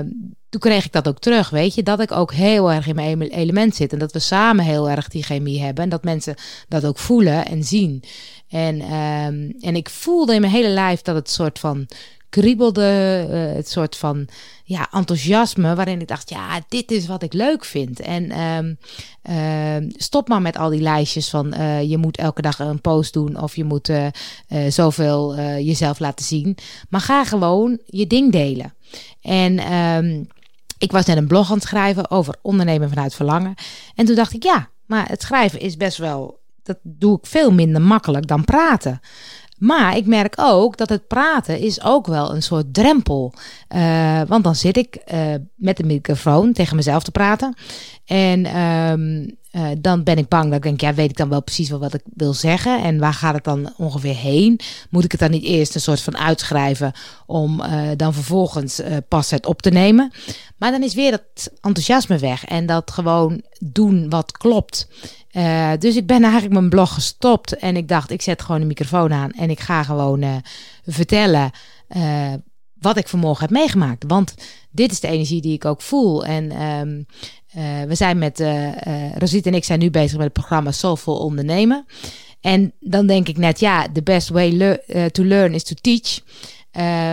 toen 0.49 0.61
kreeg 0.61 0.85
ik 0.85 0.93
dat 0.93 1.09
ook 1.09 1.19
terug, 1.19 1.51
weet 1.51 1.75
je, 1.75 1.83
dat 1.83 2.01
ik 2.01 2.13
ook 2.13 2.33
heel 2.33 2.73
erg 2.73 2.87
in 2.87 2.95
mijn 2.95 3.23
element 3.23 3.75
zit 3.75 3.93
en 3.93 3.99
dat 3.99 4.13
we 4.13 4.19
samen 4.19 4.65
heel 4.65 4.91
erg 4.91 5.09
die 5.09 5.23
chemie 5.23 5.63
hebben 5.63 5.85
en 5.85 5.91
dat 5.91 6.05
mensen 6.05 6.35
dat 6.69 6.85
ook 6.85 6.99
voelen 6.99 7.47
en 7.47 7.65
zien. 7.65 8.03
En, 8.49 8.81
um, 8.81 9.55
en 9.61 9.77
ik 9.77 9.89
voelde 9.89 10.35
in 10.35 10.41
mijn 10.41 10.53
hele 10.53 10.69
lijf 10.69 11.03
dat 11.03 11.15
het 11.15 11.31
soort 11.31 11.59
van 11.59 11.87
kriebelde, 12.29 13.27
uh, 13.31 13.57
het 13.57 13.69
soort 13.69 13.97
van 13.97 14.29
ja, 14.65 14.89
enthousiasme, 14.93 15.75
waarin 15.75 16.01
ik 16.01 16.09
dacht, 16.09 16.31
ja, 16.31 16.61
dit 16.69 16.91
is 16.91 17.07
wat 17.07 17.23
ik 17.23 17.33
leuk 17.33 17.65
vind. 17.65 18.01
En 18.01 18.31
uh, 19.31 19.89
stop 19.97 20.29
maar 20.29 20.43
met 20.43 20.57
al 20.57 20.71
die 20.71 20.81
lijstjes 20.81 21.31
van 21.31 21.55
uh, 21.55 21.83
je 21.83 21.99
moet 21.99 22.17
elke 22.17 22.43
dag 22.43 22.59
een 22.59 22.81
post 22.81 23.13
doen 23.13 23.41
of 23.41 23.57
je 23.57 23.65
moet 23.65 23.89
uh, 23.89 24.07
zoveel 24.69 25.41
jezelf 25.41 25.99
laten 25.99 26.25
zien. 26.25 26.57
Maar 26.89 27.01
ga 27.01 27.25
gewoon 27.25 27.79
je 27.87 28.07
ding 28.07 28.33
delen. 28.33 28.75
En 29.21 29.73
um, 29.73 30.27
ik 30.79 30.93
was 30.93 31.05
net 31.05 31.17
een 31.17 31.27
blog 31.27 31.49
aan 31.49 31.55
het 31.55 31.67
schrijven 31.67 32.11
over 32.11 32.35
ondernemen 32.43 32.89
vanuit 32.89 33.15
verlangen. 33.15 33.55
En 33.95 34.05
toen 34.05 34.15
dacht 34.15 34.33
ik, 34.33 34.43
ja, 34.43 34.69
maar 34.87 35.09
het 35.09 35.23
schrijven 35.23 35.61
is 35.61 35.77
best 35.77 35.99
wel, 35.99 36.41
dat 36.63 36.79
doe 36.83 37.19
ik 37.19 37.27
veel 37.27 37.53
minder 37.53 37.83
makkelijk 37.83 38.27
dan 38.27 38.45
praten. 38.45 39.01
Maar 39.59 39.97
ik 39.97 40.07
merk 40.07 40.35
ook 40.37 40.77
dat 40.77 40.89
het 40.89 41.07
praten 41.07 41.59
is 41.59 41.83
ook 41.83 42.07
wel 42.07 42.35
een 42.35 42.43
soort 42.43 42.75
drempel. 42.75 43.35
Uh, 43.75 44.21
want 44.27 44.45
dan 44.45 44.55
zit 44.55 44.77
ik 44.77 44.99
uh, 45.13 45.35
met 45.55 45.77
de 45.77 45.85
microfoon 45.85 46.53
tegen 46.53 46.77
mezelf 46.77 47.03
te 47.03 47.11
praten. 47.11 47.55
En 48.05 48.61
um, 48.61 49.37
uh, 49.57 49.69
dan 49.79 50.03
ben 50.03 50.19
ik 50.19 50.29
bang 50.29 50.45
dat 50.45 50.55
ik 50.55 50.63
denk, 50.63 50.81
ja, 50.81 50.95
weet 50.95 51.11
ik 51.11 51.17
dan 51.17 51.29
wel 51.29 51.43
precies 51.43 51.69
wel 51.69 51.79
wat 51.79 51.95
ik 51.95 52.03
wil 52.15 52.33
zeggen? 52.33 52.83
En 52.83 52.99
waar 52.99 53.15
gaat 53.15 53.35
het 53.35 53.45
dan 53.45 53.73
ongeveer 53.77 54.15
heen? 54.15 54.61
Moet 54.91 55.05
ik 55.05 55.11
het 55.11 55.21
dan 55.21 55.31
niet 55.31 55.45
eerst 55.45 55.75
een 55.75 55.81
soort 55.81 56.01
van 56.01 56.17
uitschrijven 56.17 56.93
om 57.27 57.63
dan 57.97 58.15
vervolgens 58.15 58.81
pas 59.09 59.31
het 59.31 59.47
op 59.47 59.63
te 59.63 59.71
nemen? 59.71 60.13
Maar 60.57 60.71
dan 60.71 60.83
is 60.83 60.95
weer 60.95 61.11
dat 61.11 61.51
enthousiasme 61.61 62.19
weg 62.19 62.45
en 62.45 62.67
dat 62.67 62.91
gewoon 62.91 63.43
doen 63.59 64.09
wat 64.09 64.33
klopt. 64.33 64.89
Dus 65.79 65.97
ik 65.97 66.07
ben 66.07 66.23
eigenlijk 66.23 66.53
mijn 66.55 66.69
blog 66.69 66.95
gestopt 66.95 67.57
en 67.57 67.77
ik 67.77 67.89
dacht, 67.89 68.11
ik 68.11 68.23
zet 68.23 68.43
gewoon 68.43 68.61
de 68.61 68.67
microfoon 68.67 69.13
aan 69.13 69.31
en 69.31 69.51
ik 69.51 69.61
ga 69.61 69.83
gewoon 69.83 70.43
vertellen 70.87 71.51
wat 72.81 72.97
ik 72.97 73.09
vanmorgen 73.09 73.45
heb 73.45 73.55
meegemaakt. 73.55 74.05
Want 74.07 74.35
dit 74.71 74.93
is 74.93 75.01
de 75.01 75.09
energie 75.09 75.41
die 75.41 75.53
ik 75.53 75.65
ook 75.65 75.83
voel. 75.83 76.25
En 76.25 76.63
um, 76.63 77.07
we 77.87 77.95
zijn 77.95 78.19
met, 78.19 78.39
Rosita 79.19 79.51
en 79.51 79.57
ik 79.57 79.65
zijn 79.65 79.79
nu 79.79 79.91
bezig 79.91 80.13
met 80.17 80.25
het 80.25 80.33
programma 80.33 80.71
Soulful 80.71 81.17
Ondernemen. 81.17 81.87
En 82.41 82.73
dan 82.81 83.07
denk 83.07 83.29
ik 83.29 83.37
net, 83.37 83.61
ja, 83.61 83.87
the 83.93 84.03
best 84.03 84.29
way 84.29 84.79
to 85.11 85.25
learn 85.25 85.55
is 85.55 85.63
to 85.63 85.75
teach. 85.81 86.21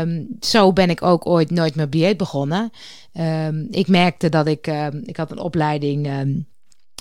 Um, 0.01 0.27
zo 0.39 0.73
ben 0.73 0.89
ik 0.89 1.01
ook 1.01 1.25
ooit 1.25 1.51
nooit 1.51 1.75
meer 1.75 1.89
BA 1.89 2.15
begonnen. 2.15 2.71
Um, 3.13 3.67
ik 3.71 3.87
merkte 3.87 4.29
dat 4.29 4.47
ik, 4.47 4.71
ik 5.03 5.17
had 5.17 5.31
een 5.31 5.39
opleiding 5.39 6.07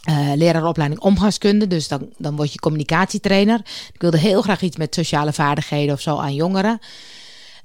uh, 0.09 0.32
leraaropleiding 0.35 1.00
omgangskunde, 1.00 1.66
dus 1.66 1.88
dan, 1.88 2.09
dan 2.18 2.37
word 2.37 2.52
je 2.52 2.59
communicatietrainer. 2.59 3.61
Ik 3.92 4.00
wilde 4.00 4.18
heel 4.18 4.42
graag 4.42 4.61
iets 4.62 4.76
met 4.76 4.94
sociale 4.94 5.32
vaardigheden 5.32 5.94
of 5.94 6.00
zo 6.00 6.16
aan 6.16 6.35
jongeren. 6.35 6.78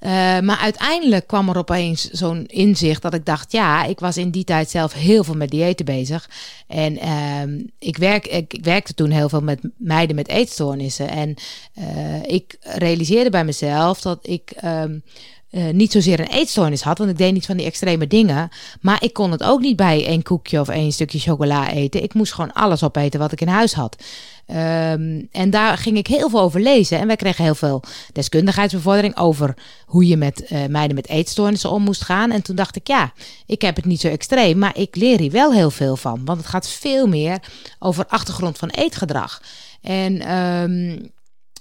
Uh, 0.06 0.12
maar 0.40 0.58
uiteindelijk 0.58 1.28
kwam 1.28 1.50
er 1.50 1.58
opeens 1.58 2.10
zo'n 2.10 2.46
inzicht 2.46 3.02
dat 3.02 3.14
ik 3.14 3.26
dacht, 3.26 3.52
ja, 3.52 3.84
ik 3.84 4.00
was 4.00 4.18
in 4.18 4.30
die 4.30 4.44
tijd 4.44 4.70
zelf 4.70 4.94
heel 4.94 5.24
veel 5.24 5.34
met 5.34 5.50
diëten 5.50 5.86
bezig. 5.86 6.30
En 6.68 6.94
uh, 6.94 7.64
ik, 7.80 7.98
werk, 7.98 8.28
ik, 8.28 8.58
werkte 8.62 8.94
toen 8.94 9.10
heel 9.10 9.30
veel 9.30 9.42
met 9.42 9.60
meiden 9.78 10.16
met 10.16 10.28
eetstoornissen. 10.28 11.10
En 11.10 11.36
uh, 11.80 12.24
ik 12.24 12.58
realiseerde 12.62 13.30
bij 13.30 13.46
mezelf 13.46 14.02
dat 14.02 14.20
ik 14.22 14.54
uh, 15.52 15.70
niet 15.70 15.92
zozeer 15.92 16.20
een 16.20 16.28
eetstoornis 16.32 16.82
had, 16.82 16.98
want 16.98 17.10
ik 17.10 17.18
deed 17.18 17.34
niet 17.34 17.46
van 17.46 17.58
die 17.58 17.66
extreme 17.66 18.08
dingen. 18.08 18.50
Maar 18.82 19.04
ik 19.04 19.14
kon 19.14 19.32
het 19.32 19.44
ook 19.44 19.60
niet 19.60 19.75
bij 19.75 20.06
één 20.06 20.24
koekje 20.24 20.60
of 20.60 20.70
één 20.70 20.92
stukje 20.92 21.20
chocola 21.20 21.72
eten. 21.72 22.04
Ik 22.04 22.14
moest 22.14 22.34
gewoon 22.34 22.54
alles 22.54 22.84
opeten 22.84 23.20
wat 23.20 23.32
ik 23.32 23.42
in 23.42 23.48
huis 23.48 23.74
had. 23.74 24.04
Um, 24.48 25.28
en 25.32 25.50
daar 25.50 25.78
ging 25.78 25.98
ik 25.98 26.08
heel 26.08 26.30
veel 26.30 26.40
over 26.40 26.62
lezen. 26.62 27.00
En 27.00 27.08
wij 27.08 27.16
kregen 27.16 27.44
heel 27.44 27.56
veel 27.56 27.84
deskundigheidsbevordering 28.12 29.18
over 29.18 29.54
hoe 29.86 30.08
je 30.08 30.18
met 30.18 30.52
uh, 30.52 30.66
meiden 30.66 30.96
met 30.96 31.10
eetstoornissen 31.10 31.72
om 31.72 31.84
moest 31.84 32.04
gaan. 32.04 32.32
En 32.32 32.42
toen 32.42 32.56
dacht 32.56 32.75
ik, 32.75 32.88
ja, 32.88 33.14
ik 33.46 33.62
heb 33.62 33.75
het 33.75 33.86
niet 33.86 34.00
zo 34.00 34.08
extreem, 34.08 34.58
maar 34.58 34.78
ik 34.78 34.96
leer 34.96 35.20
hier 35.20 35.32
wel 35.32 35.54
heel 35.54 35.72
veel 35.72 35.98
van. 35.98 36.25
Want 36.25 36.38
het 36.38 36.48
gaat 36.48 36.70
veel 36.70 37.08
meer 37.08 37.40
over 37.80 38.06
achtergrond 38.08 38.58
van 38.58 38.70
eetgedrag. 38.70 39.42
En 39.82 40.36
um, 40.36 41.12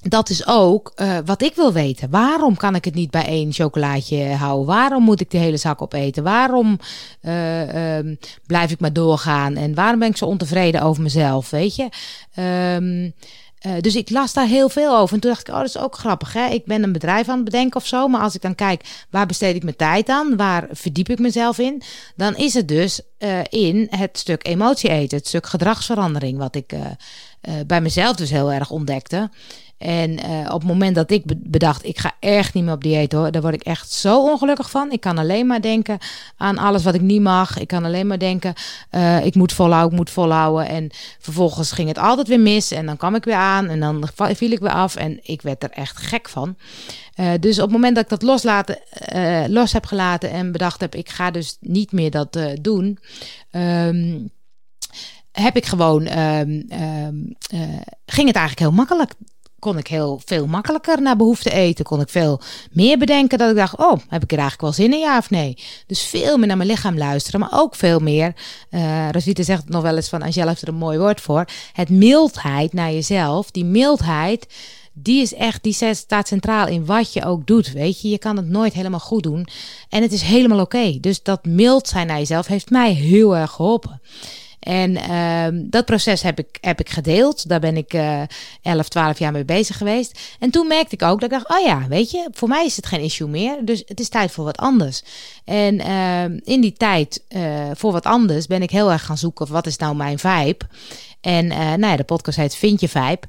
dat 0.08 0.30
is 0.30 0.46
ook 0.46 0.92
uh, 0.96 1.18
wat 1.24 1.42
ik 1.42 1.54
wil 1.54 1.72
weten. 1.72 2.10
Waarom 2.10 2.56
kan 2.56 2.74
ik 2.74 2.84
het 2.84 2.94
niet 2.94 3.10
bij 3.10 3.26
één 3.26 3.52
chocolaatje 3.52 4.24
houden? 4.32 4.66
Waarom 4.66 5.02
moet 5.02 5.20
ik 5.20 5.30
de 5.30 5.38
hele 5.38 5.56
zak 5.56 5.82
opeten? 5.82 6.22
Waarom 6.22 6.78
uh, 7.22 7.96
um, 7.96 8.18
blijf 8.46 8.70
ik 8.70 8.80
maar 8.80 8.92
doorgaan? 8.92 9.56
En 9.56 9.74
waarom 9.74 9.98
ben 9.98 10.08
ik 10.08 10.16
zo 10.16 10.24
ontevreden 10.24 10.82
over 10.82 11.02
mezelf? 11.02 11.50
Weet 11.50 11.76
je? 11.76 11.88
Um, 12.76 13.14
uh, 13.66 13.72
dus 13.80 13.94
ik 13.94 14.10
las 14.10 14.32
daar 14.32 14.46
heel 14.46 14.68
veel 14.68 14.96
over. 14.96 15.14
En 15.14 15.20
toen 15.20 15.30
dacht 15.30 15.48
ik, 15.48 15.54
oh, 15.54 15.60
dat 15.60 15.68
is 15.68 15.78
ook 15.78 15.96
grappig. 15.96 16.32
Hè? 16.32 16.46
Ik 16.46 16.64
ben 16.64 16.82
een 16.82 16.92
bedrijf 16.92 17.28
aan 17.28 17.36
het 17.36 17.44
bedenken 17.44 17.80
of 17.80 17.86
zo. 17.86 18.08
Maar 18.08 18.20
als 18.20 18.34
ik 18.34 18.42
dan 18.42 18.54
kijk, 18.54 19.06
waar 19.10 19.26
besteed 19.26 19.56
ik 19.56 19.62
mijn 19.62 19.76
tijd 19.76 20.08
aan? 20.08 20.36
Waar 20.36 20.66
verdiep 20.70 21.08
ik 21.08 21.18
mezelf 21.18 21.58
in? 21.58 21.82
Dan 22.16 22.36
is 22.36 22.54
het 22.54 22.68
dus 22.68 23.00
in 23.48 23.86
het 23.90 24.18
stuk 24.18 24.46
emotie 24.46 24.90
eten. 24.90 25.18
Het 25.18 25.26
stuk 25.26 25.46
gedragsverandering. 25.46 26.38
Wat 26.38 26.54
ik 26.54 26.74
bij 27.66 27.80
mezelf 27.80 28.16
dus 28.16 28.30
heel 28.30 28.52
erg 28.52 28.70
ontdekte. 28.70 29.30
En 29.78 30.10
uh, 30.10 30.44
op 30.44 30.60
het 30.60 30.68
moment 30.68 30.94
dat 30.94 31.10
ik 31.10 31.22
bedacht, 31.50 31.84
ik 31.84 31.98
ga 31.98 32.12
echt 32.20 32.54
niet 32.54 32.64
meer 32.64 32.72
op 32.72 32.82
dieet 32.82 33.12
hoor, 33.12 33.30
daar 33.30 33.42
word 33.42 33.54
ik 33.54 33.62
echt 33.62 33.90
zo 33.90 34.22
ongelukkig 34.22 34.70
van. 34.70 34.92
Ik 34.92 35.00
kan 35.00 35.18
alleen 35.18 35.46
maar 35.46 35.60
denken 35.60 35.98
aan 36.36 36.58
alles 36.58 36.84
wat 36.84 36.94
ik 36.94 37.00
niet 37.00 37.20
mag. 37.20 37.58
Ik 37.58 37.68
kan 37.68 37.84
alleen 37.84 38.06
maar 38.06 38.18
denken, 38.18 38.54
uh, 38.90 39.24
ik 39.24 39.34
moet 39.34 39.52
volhouden, 39.52 39.90
ik 39.90 39.96
moet 39.96 40.10
volhouden. 40.10 40.68
En 40.68 40.90
vervolgens 41.18 41.72
ging 41.72 41.88
het 41.88 41.98
altijd 41.98 42.28
weer 42.28 42.40
mis 42.40 42.70
en 42.70 42.86
dan 42.86 42.96
kwam 42.96 43.14
ik 43.14 43.24
weer 43.24 43.34
aan 43.34 43.68
en 43.68 43.80
dan 43.80 44.08
viel 44.16 44.50
ik 44.50 44.58
weer 44.58 44.72
af. 44.72 44.96
En 44.96 45.20
ik 45.22 45.42
werd 45.42 45.62
er 45.62 45.70
echt 45.70 45.96
gek 45.96 46.28
van. 46.28 46.56
Uh, 47.16 47.30
dus 47.40 47.56
op 47.56 47.64
het 47.64 47.72
moment 47.72 47.94
dat 47.94 48.04
ik 48.04 48.10
dat 48.10 48.22
loslaten, 48.22 48.78
los 49.48 49.72
heb 49.72 49.86
gelaten 49.86 50.30
en 50.30 50.52
bedacht 50.52 50.80
heb, 50.80 50.94
ik 50.94 51.08
ga 51.08 51.30
dus 51.30 51.56
niet 51.60 51.92
meer 51.92 52.10
dat 52.10 52.38
doen. 52.60 52.98
Um, 53.50 54.30
heb 55.32 55.56
ik 55.56 55.66
gewoon, 55.66 56.18
um, 56.18 56.66
um, 56.72 57.36
ging 58.06 58.26
het 58.26 58.36
eigenlijk 58.36 58.58
heel 58.58 58.72
makkelijk 58.72 59.12
kon 59.64 59.78
ik 59.78 59.86
heel 59.86 60.20
veel 60.24 60.46
makkelijker 60.46 61.02
naar 61.02 61.16
behoefte 61.16 61.50
eten. 61.50 61.84
Kon 61.84 62.00
ik 62.00 62.08
veel 62.08 62.40
meer 62.72 62.98
bedenken 62.98 63.38
dat 63.38 63.50
ik 63.50 63.56
dacht, 63.56 63.76
oh, 63.76 63.98
heb 64.08 64.22
ik 64.22 64.32
er 64.32 64.38
eigenlijk 64.38 64.60
wel 64.60 64.72
zin 64.72 64.92
in, 64.92 64.98
ja 64.98 65.18
of 65.18 65.30
nee? 65.30 65.56
Dus 65.86 66.02
veel 66.02 66.36
meer 66.36 66.46
naar 66.46 66.56
mijn 66.56 66.68
lichaam 66.68 66.98
luisteren, 66.98 67.40
maar 67.40 67.48
ook 67.52 67.74
veel 67.74 67.98
meer, 67.98 68.34
uh, 68.70 69.10
Rosita 69.10 69.42
zegt 69.42 69.62
het 69.62 69.70
nog 69.70 69.82
wel 69.82 69.96
eens 69.96 70.08
van, 70.08 70.22
Angela 70.22 70.48
heeft 70.48 70.62
er 70.62 70.68
een 70.68 70.74
mooi 70.74 70.98
woord 70.98 71.20
voor, 71.20 71.44
het 71.72 71.88
mildheid 71.88 72.72
naar 72.72 72.92
jezelf. 72.92 73.50
Die 73.50 73.64
mildheid, 73.64 74.46
die 74.92 75.22
is 75.22 75.34
echt, 75.34 75.62
die 75.62 75.94
staat 75.94 76.28
centraal 76.28 76.66
in 76.66 76.86
wat 76.86 77.12
je 77.12 77.24
ook 77.24 77.46
doet, 77.46 77.72
weet 77.72 78.00
je. 78.00 78.08
Je 78.08 78.18
kan 78.18 78.36
het 78.36 78.48
nooit 78.48 78.72
helemaal 78.72 79.00
goed 79.00 79.22
doen 79.22 79.46
en 79.88 80.02
het 80.02 80.12
is 80.12 80.22
helemaal 80.22 80.60
oké. 80.60 81.00
Dus 81.00 81.22
dat 81.22 81.44
mild 81.44 81.88
zijn 81.88 82.06
naar 82.06 82.18
jezelf 82.18 82.46
heeft 82.46 82.70
mij 82.70 82.92
heel 82.92 83.36
erg 83.36 83.50
geholpen. 83.50 84.00
En 84.64 84.90
uh, 84.90 85.62
dat 85.70 85.84
proces 85.84 86.22
heb 86.22 86.38
ik, 86.38 86.58
heb 86.60 86.80
ik 86.80 86.88
gedeeld. 86.88 87.48
Daar 87.48 87.60
ben 87.60 87.76
ik 87.76 87.94
uh, 87.94 88.22
11, 88.62 88.88
12 88.88 89.18
jaar 89.18 89.32
mee 89.32 89.44
bezig 89.44 89.76
geweest. 89.76 90.20
En 90.38 90.50
toen 90.50 90.66
merkte 90.66 90.94
ik 90.94 91.02
ook 91.02 91.20
dat 91.20 91.32
ik 91.32 91.38
dacht, 91.38 91.58
oh 91.60 91.66
ja, 91.66 91.88
weet 91.88 92.10
je, 92.10 92.28
voor 92.32 92.48
mij 92.48 92.64
is 92.64 92.76
het 92.76 92.86
geen 92.86 93.00
issue 93.00 93.28
meer. 93.28 93.64
Dus 93.64 93.82
het 93.86 94.00
is 94.00 94.08
tijd 94.08 94.30
voor 94.30 94.44
wat 94.44 94.56
anders. 94.56 95.02
En 95.44 95.74
uh, 95.74 96.24
in 96.24 96.60
die 96.60 96.72
tijd 96.72 97.24
uh, 97.28 97.70
voor 97.74 97.92
wat 97.92 98.04
anders 98.04 98.46
ben 98.46 98.62
ik 98.62 98.70
heel 98.70 98.92
erg 98.92 99.04
gaan 99.04 99.18
zoeken, 99.18 99.52
wat 99.52 99.66
is 99.66 99.76
nou 99.76 99.96
mijn 99.96 100.18
vibe? 100.18 100.64
En 101.20 101.44
uh, 101.44 101.58
nou 101.58 101.86
ja, 101.86 101.96
de 101.96 102.04
podcast 102.04 102.36
heet 102.36 102.56
Vind 102.56 102.80
je 102.80 102.88
vibe. 102.88 103.26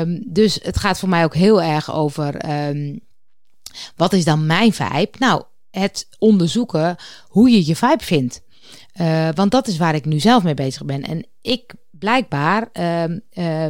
Um, 0.00 0.22
dus 0.26 0.58
het 0.62 0.78
gaat 0.78 0.98
voor 0.98 1.08
mij 1.08 1.24
ook 1.24 1.34
heel 1.34 1.62
erg 1.62 1.92
over, 1.92 2.40
wat 3.96 4.12
is 4.12 4.24
dan 4.24 4.46
mijn 4.46 4.72
vibe? 4.72 5.10
Nou, 5.18 5.42
het 5.70 6.08
onderzoeken 6.18 6.96
hoe 7.28 7.50
je 7.50 7.66
je 7.66 7.76
vibe 7.76 8.04
vindt. 8.04 8.42
Uh, 9.00 9.28
want 9.34 9.50
dat 9.50 9.66
is 9.66 9.76
waar 9.76 9.94
ik 9.94 10.04
nu 10.04 10.20
zelf 10.20 10.42
mee 10.42 10.54
bezig 10.54 10.84
ben. 10.84 11.02
En 11.02 11.26
ik 11.42 11.74
blijkbaar 12.00 12.68
uh, 12.72 13.04
uh, 13.04 13.64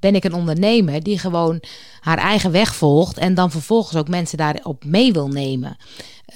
ben 0.00 0.14
ik 0.14 0.24
een 0.24 0.34
ondernemer 0.34 1.02
die 1.02 1.18
gewoon 1.18 1.62
haar 2.00 2.18
eigen 2.18 2.50
weg 2.50 2.74
volgt 2.74 3.18
en 3.18 3.34
dan 3.34 3.50
vervolgens 3.50 3.96
ook 3.96 4.08
mensen 4.08 4.38
daarop 4.38 4.84
mee 4.84 5.12
wil 5.12 5.28
nemen. 5.28 5.76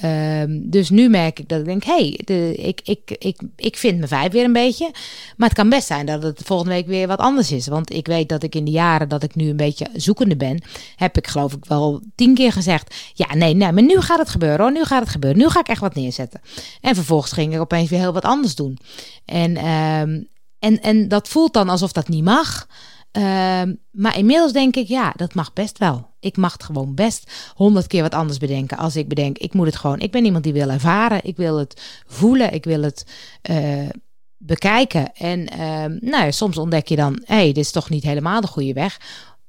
Um, 0.04 0.70
dus 0.70 0.90
nu 0.90 1.08
merk 1.08 1.38
ik 1.38 1.49
dat 1.49 1.58
ik 1.58 1.64
denk, 1.64 1.85
hey, 1.85 2.08
ik, 2.56 2.80
ik, 2.85 3.11
ik, 3.18 3.40
ik 3.56 3.76
vind 3.76 3.97
mijn 3.97 4.08
vijf 4.08 4.32
weer 4.32 4.44
een 4.44 4.52
beetje. 4.52 4.90
Maar 5.37 5.49
het 5.49 5.56
kan 5.56 5.68
best 5.68 5.87
zijn 5.87 6.06
dat 6.06 6.23
het 6.23 6.40
volgende 6.44 6.73
week 6.73 6.87
weer 6.87 7.06
wat 7.06 7.18
anders 7.18 7.52
is. 7.52 7.66
Want 7.66 7.92
ik 7.92 8.06
weet 8.06 8.28
dat 8.28 8.42
ik 8.42 8.54
in 8.54 8.64
de 8.64 8.70
jaren 8.70 9.08
dat 9.08 9.23
ik 9.23 9.35
nu 9.35 9.49
een 9.49 9.56
beetje 9.56 9.87
zoekende 9.94 10.37
ben, 10.37 10.62
heb 10.97 11.16
ik 11.16 11.26
geloof 11.26 11.52
ik 11.52 11.64
wel 11.64 12.00
tien 12.14 12.35
keer 12.35 12.52
gezegd, 12.52 12.94
ja, 13.14 13.35
nee, 13.35 13.54
nee, 13.54 13.73
maar 13.73 13.82
nu 13.82 14.00
gaat 14.00 14.18
het 14.18 14.28
gebeuren 14.28 14.61
hoor, 14.61 14.73
nu 14.73 14.85
gaat 14.85 15.00
het 15.00 15.11
gebeuren. 15.11 15.38
Nu 15.38 15.49
ga 15.49 15.61
ik 15.61 15.68
echt 15.68 15.80
wat 15.80 15.94
neerzetten. 15.94 16.40
En 16.80 16.94
vervolgens 16.94 17.32
ging 17.32 17.54
ik 17.54 17.61
opeens 17.61 17.90
weer 17.90 18.00
heel 18.00 18.12
wat 18.12 18.25
anders 18.25 18.54
doen. 18.54 18.78
En, 19.25 19.66
um, 19.66 20.28
en, 20.58 20.82
en 20.82 21.08
dat 21.08 21.28
voelt 21.28 21.52
dan 21.52 21.68
alsof 21.68 21.92
dat 21.92 22.08
niet 22.08 22.24
mag. 22.24 22.66
Uh, 23.12 23.22
maar 23.90 24.18
inmiddels 24.18 24.52
denk 24.52 24.76
ik, 24.76 24.88
ja, 24.88 25.12
dat 25.16 25.34
mag 25.34 25.52
best 25.52 25.78
wel. 25.78 26.08
Ik 26.20 26.36
mag 26.36 26.52
het 26.52 26.62
gewoon 26.62 26.94
best 26.94 27.52
honderd 27.54 27.86
keer 27.86 28.02
wat 28.02 28.14
anders 28.14 28.38
bedenken. 28.38 28.76
Als 28.76 28.96
ik 28.96 29.08
bedenk, 29.08 29.38
ik 29.38 29.54
moet 29.54 29.66
het 29.66 29.76
gewoon. 29.76 30.00
Ik 30.00 30.10
ben 30.10 30.24
iemand 30.24 30.44
die 30.44 30.52
wil 30.52 30.70
ervaren. 30.70 31.24
Ik 31.24 31.36
wil 31.36 31.58
het 31.58 32.02
voelen. 32.06 32.52
Ik 32.52 32.64
wil 32.64 32.82
het 32.82 33.06
uh, 33.50 33.88
bekijken. 34.36 35.14
En 35.14 35.40
uh, 35.40 35.84
nou 36.10 36.24
ja, 36.24 36.30
soms 36.30 36.58
ontdek 36.58 36.88
je 36.88 36.96
dan, 36.96 37.22
hé, 37.24 37.34
hey, 37.34 37.46
dit 37.46 37.64
is 37.64 37.70
toch 37.70 37.90
niet 37.90 38.02
helemaal 38.02 38.40
de 38.40 38.46
goede 38.46 38.72
weg. 38.72 39.00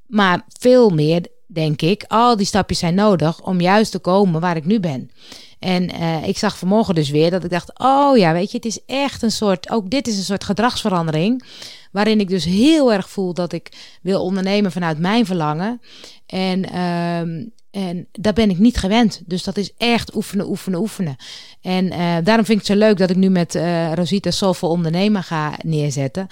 Maar 0.05 0.45
veel 0.59 0.89
meer 0.89 1.27
denk 1.51 1.81
ik, 1.81 2.03
al 2.07 2.37
die 2.37 2.45
stapjes 2.45 2.79
zijn 2.79 2.95
nodig 2.95 3.41
om 3.41 3.61
juist 3.61 3.91
te 3.91 3.99
komen 3.99 4.41
waar 4.41 4.55
ik 4.55 4.65
nu 4.65 4.79
ben. 4.79 5.11
En 5.59 5.95
uh, 5.95 6.27
ik 6.27 6.37
zag 6.37 6.57
vanmorgen 6.57 6.95
dus 6.95 7.09
weer 7.09 7.31
dat 7.31 7.43
ik 7.43 7.49
dacht: 7.49 7.79
oh 7.79 8.17
ja, 8.17 8.33
weet 8.33 8.51
je, 8.51 8.57
het 8.57 8.65
is 8.65 8.79
echt 8.85 9.21
een 9.21 9.31
soort, 9.31 9.69
ook 9.69 9.89
dit 9.89 10.07
is 10.07 10.17
een 10.17 10.23
soort 10.23 10.43
gedragsverandering. 10.43 11.43
Waarin 11.91 12.19
ik 12.19 12.29
dus 12.29 12.45
heel 12.45 12.93
erg 12.93 13.09
voel 13.09 13.33
dat 13.33 13.53
ik 13.53 13.97
wil 14.01 14.23
ondernemen 14.23 14.71
vanuit 14.71 14.99
mijn 14.99 15.25
verlangen. 15.25 15.81
En, 16.25 16.65
uh, 16.73 17.47
en 17.71 18.07
dat 18.11 18.33
ben 18.33 18.49
ik 18.49 18.57
niet 18.57 18.77
gewend. 18.77 19.21
Dus 19.25 19.43
dat 19.43 19.57
is 19.57 19.73
echt 19.77 20.15
oefenen, 20.15 20.49
oefenen, 20.49 20.79
oefenen. 20.79 21.15
En 21.61 21.85
uh, 21.85 22.17
daarom 22.23 22.45
vind 22.45 22.61
ik 22.61 22.67
het 22.67 22.77
zo 22.77 22.85
leuk 22.85 22.97
dat 22.97 23.09
ik 23.09 23.15
nu 23.15 23.29
met 23.29 23.55
uh, 23.55 23.93
Rosita 23.93 24.31
Soulful 24.31 24.69
Ondernemer 24.69 25.23
ga 25.23 25.53
neerzetten. 25.63 26.27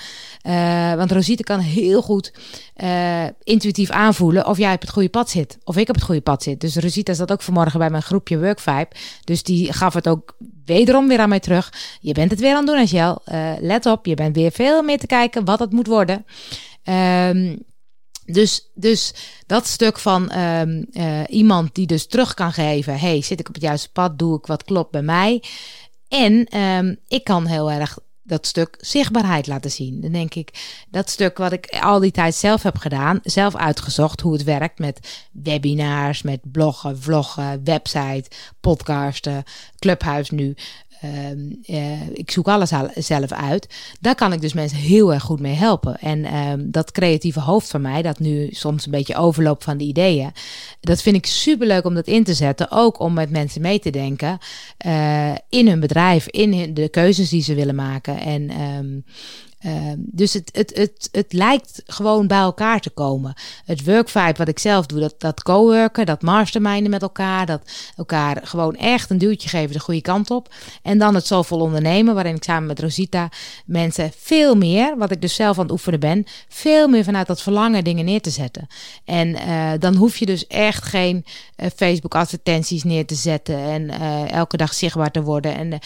Uh, 0.48 0.94
want 0.94 1.12
Rosita 1.12 1.44
kan 1.44 1.60
heel 1.60 2.02
goed 2.02 2.34
intuïtief 3.44 3.90
aanvoelen 3.90 4.48
of 4.48 4.58
jij 4.58 4.74
op 4.74 4.82
het 4.82 4.90
goede 4.90 5.10
pad 5.10 5.30
zit. 5.30 5.58
Of 5.64 5.78
ik 5.78 5.90
op 5.90 5.96
het 5.96 6.04
goede 6.04 6.22
pad 6.22 6.44
zit. 6.44 6.62
Dus 6.62 6.76
Rosita 6.76 7.14
zat 7.14 7.32
ook 7.32 7.42
vanmorgen 7.42 7.80
bij 7.80 7.90
mijn 7.90 8.04
groepje 8.04 8.40
Workvibe. 8.40 8.88
Dus 9.24 9.44
die 9.44 9.74
gaf 9.74 9.94
het 9.94 10.08
ook 10.08 10.38
wederom 10.66 11.08
weer 11.08 11.20
aan 11.20 11.30
mij 11.30 11.40
terug. 11.40 11.74
Je 12.02 12.14
bent 12.14 12.32
het 12.32 12.40
weer 12.40 12.56
aan 12.56 12.68
het 12.68 12.92
doen, 12.92 13.02
Angel. 13.02 13.22
let 13.62 13.86
op, 13.86 14.06
je 14.06 14.16
bent 14.16 14.36
weer 14.36 14.52
veel 14.52 14.84
meer 14.84 15.00
te 15.00 15.08
kijken 15.08 15.46
wat 15.46 15.60
het 15.60 15.72
moet 15.72 15.88
worden. 15.88 16.26
Um, 16.84 17.66
dus, 18.32 18.72
dus 18.74 19.14
dat 19.46 19.68
stuk 19.68 20.00
van 20.00 20.38
um, 20.38 20.86
uh, 20.92 21.22
iemand 21.28 21.76
die 21.76 21.88
dus 21.88 22.08
terug 22.08 22.34
kan 22.34 22.54
geven: 22.54 23.00
hey, 23.00 23.22
zit 23.22 23.40
ik 23.40 23.48
op 23.48 23.54
het 23.54 23.64
juiste 23.64 23.92
pad? 23.92 24.20
Doe 24.20 24.38
ik 24.38 24.46
wat 24.46 24.64
klopt 24.64 24.92
bij 24.92 25.02
mij? 25.02 25.44
En 26.08 26.58
um, 26.60 27.00
ik 27.08 27.24
kan 27.24 27.46
heel 27.46 27.72
erg 27.72 27.98
dat 28.28 28.48
stuk 28.48 28.78
zichtbaarheid 28.80 29.48
laten 29.48 29.72
zien. 29.72 30.02
Dan 30.02 30.12
denk 30.12 30.34
ik, 30.34 30.84
dat 30.90 31.10
stuk 31.10 31.38
wat 31.38 31.52
ik 31.52 31.78
al 31.82 32.00
die 32.00 32.12
tijd 32.12 32.36
zelf 32.36 32.64
heb 32.64 32.78
gedaan, 32.78 33.20
zelf 33.24 33.56
uitgezocht 33.56 34.22
hoe 34.22 34.34
het 34.34 34.44
werkt 34.44 34.80
met 34.80 35.28
webinars, 35.32 36.22
met 36.22 36.40
bloggen, 36.52 37.02
vloggen, 37.02 37.64
website, 37.64 38.30
podcasten, 38.60 39.44
Clubhuis 39.80 40.30
nu. 40.30 40.56
Um, 41.04 41.60
uh, 41.68 42.10
ik 42.14 42.32
zoek 42.32 42.48
alles 42.48 42.72
zelf 42.96 43.32
uit. 43.32 43.68
Daar 44.00 44.16
kan 44.16 44.34
ik 44.34 44.42
dus 44.42 44.54
mensen 44.54 44.78
heel 44.78 45.14
erg 45.14 45.24
goed 45.24 45.40
mee 45.40 45.54
helpen. 45.54 46.00
En 46.00 46.36
um, 46.36 46.72
dat 46.72 46.92
creatieve 46.92 47.40
hoofd 47.40 47.70
van 47.70 47.82
mij, 47.82 48.02
dat 48.02 48.20
nu 48.20 48.48
soms 48.52 48.86
een 48.86 48.92
beetje 48.92 49.16
overloopt 49.16 49.64
van 49.64 49.78
de 49.78 49.84
ideeën, 49.84 50.32
dat 50.80 51.02
vind 51.02 51.16
ik 51.16 51.26
super 51.26 51.68
leuk 51.68 51.86
om 51.86 51.94
dat 51.94 52.08
in 52.08 52.24
te 52.24 52.34
zetten. 52.34 52.72
Ook 52.72 53.00
om 53.00 53.14
met 53.14 53.30
mensen 53.30 53.62
mee 53.62 53.80
te 53.80 53.90
denken 53.90 54.38
uh, 54.86 55.32
in 55.50 55.68
hun 55.68 55.80
bedrijf, 55.80 56.28
in 56.28 56.74
de 56.74 56.90
keuzes 56.90 57.30
die 57.30 57.42
ze 57.42 57.54
willen 57.54 57.76
maken. 57.76 58.20
En 58.20 58.62
um, 58.62 59.04
Ehm, 59.60 59.96
dus 59.98 60.34
het, 60.34 60.50
het, 60.54 60.72
het, 60.76 61.10
het 61.12 61.34
lijkt 61.34 61.82
gewoon 61.86 62.28
bij 62.28 62.38
elkaar 62.38 62.80
te 62.80 62.90
komen. 62.90 63.34
Het 63.66 63.86
workvibe 63.86 64.38
wat 64.38 64.48
ik 64.48 64.60
zelf 64.60 64.86
doe, 64.86 65.00
dat, 65.00 65.16
dat 65.18 65.44
co-worken, 65.44 66.06
dat 66.06 66.22
masterminden 66.22 66.90
met 66.90 67.02
elkaar, 67.02 67.46
dat 67.46 67.62
elkaar 67.96 68.40
gewoon 68.44 68.76
echt 68.76 69.10
een 69.10 69.18
duwtje 69.18 69.50
geven 69.50 69.74
de 69.74 69.80
goede 69.80 70.02
kant 70.02 70.32
op. 70.32 70.54
En 70.82 70.98
dan 70.98 71.16
het 71.16 71.28
zoveel 71.28 71.60
ondernemen, 71.60 72.14
waarin 72.14 72.36
ik 72.36 72.44
samen 72.44 72.68
met 72.68 72.80
Rosita 72.80 73.30
mensen 73.66 74.12
veel 74.18 74.56
meer, 74.56 74.98
wat 74.98 75.12
ik 75.12 75.22
dus 75.22 75.36
zelf 75.36 75.58
aan 75.58 75.64
het 75.64 75.72
oefenen 75.72 76.00
ben, 76.00 76.26
veel 76.48 76.88
meer 76.88 77.04
vanuit 77.04 77.28
dat 77.28 77.42
verlangen 77.42 77.84
dingen 77.84 78.06
neer 78.06 78.22
te 78.22 78.30
zetten. 78.30 78.68
En 79.06 79.28
uh, 79.28 79.72
dan 79.80 79.96
hoef 79.96 80.18
je 80.18 80.26
dus 80.26 80.48
echt 80.48 80.84
geen 80.84 81.26
uh, 81.58 81.68
Facebook 81.76 82.16
advertenties 82.16 82.84
neer 82.84 83.06
te 83.06 83.16
zetten 83.16 83.58
en 83.58 83.82
uh, 83.84 84.32
elke 84.32 84.58
dag 84.58 84.74
zichtbaar 84.74 85.12
te 85.12 85.22
worden. 85.22 85.56
En 85.56 85.80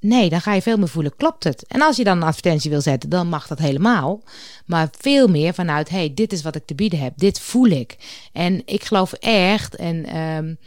Nee, 0.00 0.28
dan 0.28 0.40
ga 0.40 0.54
je 0.54 0.62
veel 0.62 0.76
meer 0.76 0.88
voelen, 0.88 1.16
klopt 1.16 1.44
het? 1.44 1.64
En 1.66 1.82
als 1.82 1.96
je 1.96 2.04
dan 2.04 2.16
een 2.16 2.28
advertentie 2.28 2.70
wil 2.70 2.80
zetten, 2.80 3.10
dan 3.10 3.28
mag 3.28 3.46
dat 3.46 3.58
helemaal. 3.58 4.22
Maar 4.66 4.88
veel 4.98 5.28
meer 5.28 5.54
vanuit, 5.54 5.88
hey, 5.88 6.14
dit 6.14 6.32
is 6.32 6.42
wat 6.42 6.54
ik 6.54 6.66
te 6.66 6.74
bieden 6.74 6.98
heb, 6.98 7.12
dit 7.16 7.40
voel 7.40 7.66
ik. 7.66 7.96
En 8.32 8.62
ik 8.64 8.84
geloof 8.84 9.12
echt, 9.12 9.76
en 9.76 10.18
um, 10.18 10.58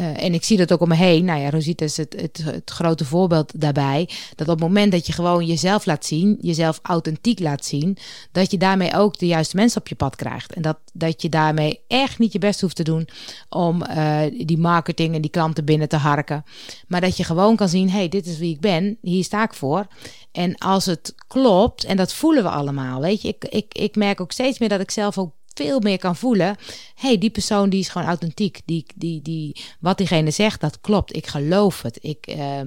uh, 0.00 0.22
en 0.22 0.34
ik 0.34 0.44
zie 0.44 0.56
dat 0.56 0.72
ook 0.72 0.80
om 0.80 0.88
me 0.88 0.94
heen. 0.94 1.24
Nou 1.24 1.40
ja, 1.40 1.50
Rosita 1.50 1.84
is 1.84 1.96
het, 1.96 2.14
het, 2.44 2.70
grote 2.70 3.04
voorbeeld 3.04 3.60
daarbij. 3.60 4.08
Dat 4.34 4.48
op 4.48 4.54
het 4.54 4.62
moment 4.62 4.92
dat 4.92 5.06
je 5.06 5.12
gewoon 5.12 5.46
jezelf 5.46 5.86
laat 5.86 6.06
zien, 6.06 6.38
jezelf 6.40 6.78
authentiek 6.82 7.40
laat 7.40 7.64
zien, 7.64 7.96
dat 8.32 8.50
je 8.50 8.58
daarmee 8.58 8.94
ook 8.94 9.18
de 9.18 9.26
juiste 9.26 9.56
mensen 9.56 9.80
op 9.80 9.88
je 9.88 9.94
pad 9.94 10.16
krijgt. 10.16 10.52
En 10.52 10.62
dat, 10.62 10.78
dat 10.92 11.22
je 11.22 11.28
daarmee 11.28 11.80
echt 11.88 12.18
niet 12.18 12.32
je 12.32 12.38
best 12.38 12.60
hoeft 12.60 12.76
te 12.76 12.82
doen 12.82 13.08
om 13.48 13.82
uh, 13.82 14.20
die 14.46 14.58
marketing 14.58 15.14
en 15.14 15.20
die 15.20 15.30
klanten 15.30 15.64
binnen 15.64 15.88
te 15.88 15.96
harken. 15.96 16.44
Maar 16.88 17.00
dat 17.00 17.16
je 17.16 17.24
gewoon 17.24 17.56
kan 17.56 17.68
zien, 17.68 17.90
hey, 17.90 18.08
dit 18.08 18.26
is 18.26 18.38
wie 18.38 18.54
ik 18.54 18.60
ben, 18.60 18.98
hier 19.00 19.24
sta 19.24 19.42
ik 19.42 19.54
voor. 19.54 19.86
En 20.32 20.58
als 20.58 20.86
het 20.86 21.14
klopt, 21.26 21.84
en 21.84 21.96
dat 21.96 22.14
voelen 22.14 22.42
we 22.42 22.48
allemaal, 22.48 23.00
weet 23.00 23.22
je, 23.22 23.28
ik, 23.28 23.44
ik, 23.44 23.74
ik 23.74 23.96
merk 23.96 24.20
ook 24.20 24.32
steeds 24.32 24.58
meer 24.58 24.68
dat 24.68 24.80
ik 24.80 24.90
zelf 24.90 25.18
ook 25.18 25.32
veel 25.54 25.80
meer 25.80 25.98
kan 25.98 26.16
voelen. 26.16 26.56
hey, 26.94 27.18
die 27.18 27.30
persoon 27.30 27.70
die 27.70 27.80
is 27.80 27.88
gewoon 27.88 28.06
authentiek. 28.06 28.60
Die, 28.64 28.86
die, 28.94 29.22
die, 29.22 29.56
wat 29.80 29.98
diegene 29.98 30.30
zegt, 30.30 30.60
dat 30.60 30.80
klopt. 30.80 31.16
Ik 31.16 31.26
geloof 31.26 31.82
het. 31.82 31.98
Ik 32.00 32.26
uh, 32.28 32.60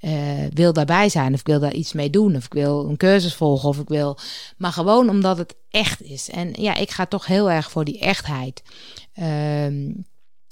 uh, 0.00 0.46
wil 0.52 0.72
daarbij 0.72 1.08
zijn. 1.08 1.32
Of 1.32 1.40
ik 1.40 1.46
wil 1.46 1.60
daar 1.60 1.74
iets 1.74 1.92
mee 1.92 2.10
doen. 2.10 2.36
Of 2.36 2.44
ik 2.44 2.52
wil 2.52 2.88
een 2.88 2.96
cursus 2.96 3.34
volgen. 3.34 3.68
Of 3.68 3.78
ik 3.78 3.88
wil. 3.88 4.18
Maar 4.56 4.72
gewoon 4.72 5.08
omdat 5.08 5.38
het 5.38 5.54
echt 5.70 6.02
is. 6.02 6.30
En 6.30 6.52
ja, 6.52 6.74
ik 6.74 6.90
ga 6.90 7.06
toch 7.06 7.26
heel 7.26 7.50
erg 7.50 7.70
voor 7.70 7.84
die 7.84 7.98
echtheid. 7.98 8.62
Uh, 9.18 9.94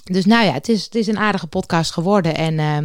dus 0.04 0.25
nou 0.25 0.44
ja, 0.44 0.52
het 0.52 0.68
is, 0.68 0.84
het 0.84 0.94
is 0.94 1.06
een 1.06 1.18
aardige 1.18 1.46
podcast 1.46 1.92
geworden 1.92 2.34
en 2.34 2.54
uh, 2.54 2.76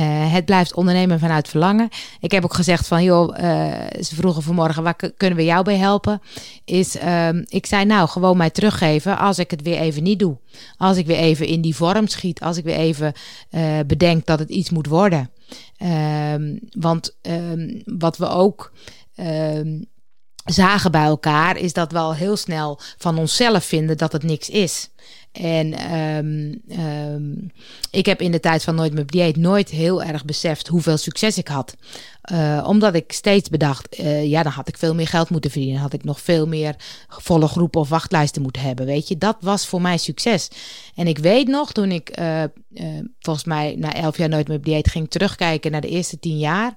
uh, 0.00 0.32
het 0.32 0.44
blijft 0.44 0.74
ondernemen 0.74 1.18
vanuit 1.18 1.48
verlangen. 1.48 1.88
Ik 2.20 2.30
heb 2.30 2.44
ook 2.44 2.54
gezegd 2.54 2.86
van, 2.88 3.04
joh, 3.04 3.38
uh, 3.40 3.72
ze 4.00 4.14
vroegen 4.14 4.42
vanmorgen, 4.42 4.82
waar 4.82 4.96
kunnen 5.16 5.38
we 5.38 5.44
jou 5.44 5.64
bij 5.64 5.76
helpen? 5.76 6.20
Is, 6.64 6.96
ehm, 6.96 7.42
ik 7.48 7.66
zei 7.66 7.84
nou, 7.84 8.08
gewoon 8.08 8.36
mij 8.36 8.50
teruggeven 8.50 9.18
als 9.18 9.38
ik 9.38 9.50
het 9.50 9.62
weer 9.62 9.78
even 9.78 10.02
niet 10.02 10.18
doe. 10.18 10.38
Als 10.76 10.96
ik 10.96 11.06
weer 11.06 11.16
even 11.16 11.46
in 11.46 11.60
die 11.60 11.76
vorm 11.76 12.06
schiet, 12.06 12.40
als 12.40 12.56
ik 12.56 12.64
weer 12.64 12.76
even 12.76 13.12
uh, 13.50 13.78
bedenk 13.86 14.26
dat 14.26 14.38
het 14.38 14.48
iets 14.48 14.70
moet 14.70 14.86
worden. 14.86 15.30
Um, 16.32 16.58
want 16.70 17.16
wat 17.84 18.16
we 18.16 18.28
ook 18.28 18.72
zagen 20.44 20.90
bij 20.90 21.04
elkaar, 21.04 21.56
is 21.56 21.72
dat 21.72 21.92
we 21.92 21.98
al 21.98 22.14
heel 22.14 22.36
snel 22.36 22.80
van 22.98 23.18
onszelf 23.18 23.64
vinden 23.64 23.98
dat 23.98 24.12
het 24.12 24.22
niks 24.22 24.48
is. 24.48 24.90
En 25.32 25.94
um, 25.94 26.62
um, 26.80 27.50
ik 27.90 28.06
heb 28.06 28.20
in 28.20 28.32
de 28.32 28.40
tijd 28.40 28.62
van 28.62 28.74
Nooit 28.74 28.92
meer 28.92 29.06
dieet 29.06 29.36
nooit 29.36 29.68
heel 29.68 30.02
erg 30.02 30.24
beseft 30.24 30.66
hoeveel 30.66 30.96
succes 30.96 31.38
ik 31.38 31.48
had. 31.48 31.76
Uh, 32.32 32.64
omdat 32.66 32.94
ik 32.94 33.12
steeds 33.12 33.48
bedacht, 33.48 33.98
uh, 34.00 34.24
ja, 34.24 34.42
dan 34.42 34.52
had 34.52 34.68
ik 34.68 34.76
veel 34.76 34.94
meer 34.94 35.06
geld 35.06 35.30
moeten 35.30 35.50
verdienen. 35.50 35.80
Had 35.80 35.92
ik 35.92 36.04
nog 36.04 36.20
veel 36.20 36.46
meer 36.46 36.74
volle 37.08 37.48
groepen 37.48 37.80
of 37.80 37.88
wachtlijsten 37.88 38.42
moeten 38.42 38.62
hebben. 38.62 38.86
Weet 38.86 39.08
je, 39.08 39.18
dat 39.18 39.36
was 39.40 39.66
voor 39.66 39.80
mij 39.80 39.96
succes. 39.96 40.48
En 40.94 41.06
ik 41.06 41.18
weet 41.18 41.48
nog, 41.48 41.72
toen 41.72 41.90
ik 41.90 42.18
uh, 42.18 42.42
volgens 43.20 43.46
mij 43.46 43.74
na 43.78 43.94
elf 43.94 44.16
jaar 44.16 44.28
Nooit 44.28 44.48
meer 44.48 44.62
dieet 44.62 44.90
ging 44.90 45.10
terugkijken 45.10 45.70
naar 45.70 45.80
de 45.80 45.88
eerste 45.88 46.18
tien 46.18 46.38
jaar 46.38 46.74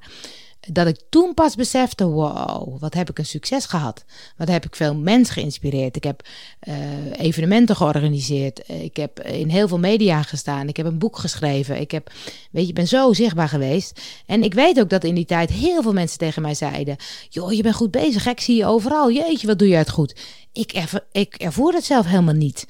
dat 0.72 0.88
ik 0.88 1.00
toen 1.10 1.34
pas 1.34 1.56
besefte: 1.56 2.06
wow, 2.06 2.80
wat 2.80 2.94
heb 2.94 3.10
ik 3.10 3.18
een 3.18 3.26
succes 3.26 3.66
gehad? 3.66 4.06
Wat 4.38 4.48
heb 4.48 4.66
ik 4.66 4.76
veel 4.76 4.96
mensen 4.96 5.34
geïnspireerd? 5.34 5.96
Ik 5.96 6.04
heb 6.04 6.28
uh, 6.68 6.76
evenementen 7.18 7.76
georganiseerd. 7.76 8.70
Ik 8.70 8.96
heb 8.96 9.20
in 9.20 9.50
heel 9.50 9.68
veel 9.68 9.80
media 9.80 10.22
gestaan. 10.22 10.68
Ik 10.68 10.78
heb 10.78 10.86
een 10.86 10.98
boek 10.98 11.18
geschreven. 11.18 11.80
Ik 11.80 11.92
heb, 11.92 12.12
weet 12.52 12.68
je, 12.68 12.74
ben 12.74 12.88
zo 12.88 13.14
zichtbaar 13.14 13.50
geweest. 13.50 14.02
En 14.26 14.44
ik 14.44 14.54
weet 14.54 14.80
ook 14.80 14.90
dat 14.90 15.04
in 15.04 15.16
die 15.16 15.26
tijd 15.26 15.50
heel 15.50 15.82
veel 15.82 15.94
mensen 15.94 16.18
tegen 16.18 16.42
mij 16.42 16.54
zeiden: 16.54 16.96
joh, 17.30 17.52
je 17.52 17.62
bent 17.62 17.76
goed 17.76 17.92
bezig. 17.92 18.28
Ik 18.28 18.40
zie 18.40 18.56
je 18.56 18.66
overal. 18.66 19.12
Jeetje, 19.12 19.48
wat 19.48 19.60
doe 19.60 19.68
je 19.68 19.76
het 19.76 19.90
goed? 19.90 20.16
Ik, 20.54 20.72
erv 20.72 20.94
ik 21.12 21.36
ervoer 21.36 21.74
het 21.74 21.86
zelf 21.86 22.06
helemaal 22.06 22.34
niet. 22.34 22.66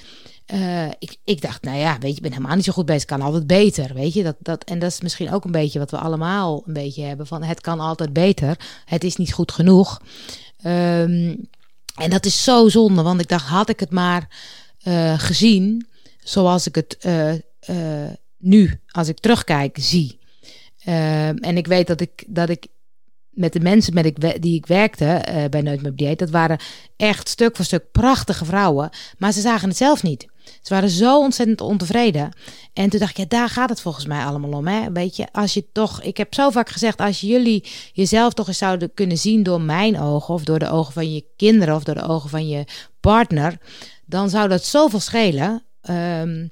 Uh, 0.54 0.88
ik, 0.88 1.16
ik 1.24 1.42
dacht, 1.42 1.64
nou 1.64 1.78
ja, 1.78 1.98
weet 2.00 2.10
je, 2.10 2.16
ik 2.16 2.22
ben 2.22 2.32
helemaal 2.32 2.56
niet 2.56 2.66
zo 2.66 2.74
goed 2.74 2.86
bezig. 2.86 3.06
kan 3.06 3.22
altijd 3.22 3.48
beter, 3.48 3.94
weet 3.94 4.14
je. 4.14 4.24
Dat, 4.24 4.36
dat, 4.40 4.64
en 4.64 4.80
dat 4.80 4.92
is 4.92 5.02
misschien 5.02 5.32
ook 5.32 5.46
een 5.46 5.52
beetje 5.52 5.80
wat 5.80 5.92
we 5.92 5.98
allemaal 5.98 6.64
een 6.66 6.74
beetje 6.74 7.04
hebben. 7.04 7.28
Van 7.28 7.44
het 7.44 7.62
kan 7.62 7.80
altijd 7.80 8.14
beter. 8.14 8.60
Het 8.86 9.04
is 9.04 9.16
niet 9.16 9.34
goed 9.34 9.52
genoeg. 9.52 10.02
Um, 10.66 11.50
en 11.96 12.10
dat 12.10 12.26
is 12.26 12.44
zo 12.44 12.70
zonde, 12.70 13.02
want 13.02 13.22
ik 13.22 13.28
dacht, 13.28 13.48
had 13.48 13.70
ik 13.70 13.80
het 13.80 13.92
maar 13.92 14.28
uh, 14.88 15.20
gezien 15.20 15.88
zoals 16.20 16.68
ik 16.68 16.76
het 16.76 16.98
uh, 17.06 17.34
nu, 18.38 18.80
als 18.88 19.08
ik 19.08 19.20
terugkijk, 19.20 19.78
zie. 19.80 20.20
Ehm, 20.84 21.36
en 21.38 21.58
ik 21.58 21.68
weet 21.68 21.88
dat 21.88 22.02
ik, 22.02 22.24
dat 22.28 22.50
ik 22.50 22.68
met 23.30 23.54
de 23.54 23.60
mensen 23.60 23.94
met 23.94 24.06
ik, 24.06 24.42
die 24.42 24.56
ik 24.56 24.66
werkte 24.66 25.22
bij 25.50 25.62
Nooit 25.62 25.98
meer 25.98 26.16
dat 26.16 26.30
waren 26.30 26.60
echt 26.98 27.30
stuk 27.30 27.56
voor 27.56 27.66
stuk 27.66 27.92
prachtige 27.92 28.46
vrouwen, 28.46 28.90
maar 29.18 29.32
ze 29.32 29.42
zagen 29.42 29.68
het 29.68 29.78
zelf 29.78 30.04
niet. 30.04 30.26
Ze 30.62 30.74
waren 30.74 30.90
zo 30.90 31.20
ontzettend 31.20 31.62
ontevreden. 31.62 32.30
En 32.74 32.90
toen 32.90 33.00
dacht 33.00 33.12
ik, 33.12 33.18
ja, 33.18 33.26
daar 33.28 33.50
gaat 33.50 33.70
het 33.70 33.82
volgens 33.82 34.06
mij 34.06 34.24
allemaal 34.24 34.52
om. 34.52 34.68
Hè? 34.68 34.92
Weet 34.92 35.16
je, 35.16 35.28
als 35.32 35.54
je 35.54 35.72
toch, 35.72 36.02
ik 36.02 36.18
heb 36.18 36.34
zo 36.34 36.50
vaak 36.50 36.70
gezegd, 36.70 37.00
als 37.00 37.22
jullie 37.22 37.64
jezelf 37.94 38.34
toch 38.34 38.48
eens 38.48 38.58
zouden 38.58 38.94
kunnen 38.94 39.18
zien 39.18 39.44
door 39.44 39.62
mijn 39.62 40.00
ogen, 40.00 40.34
of 40.34 40.44
door 40.44 40.60
de 40.60 40.70
ogen 40.70 40.94
van 40.94 41.14
je 41.14 41.26
kinderen, 41.36 41.76
of 41.76 41.84
door 41.84 41.96
de 41.96 42.08
ogen 42.08 42.30
van 42.30 42.48
je 42.48 42.66
partner, 43.00 43.58
dan 44.06 44.30
zou 44.30 44.48
dat 44.48 44.66
zoveel 44.66 45.00
schelen. 45.00 45.64
Um, 45.90 46.52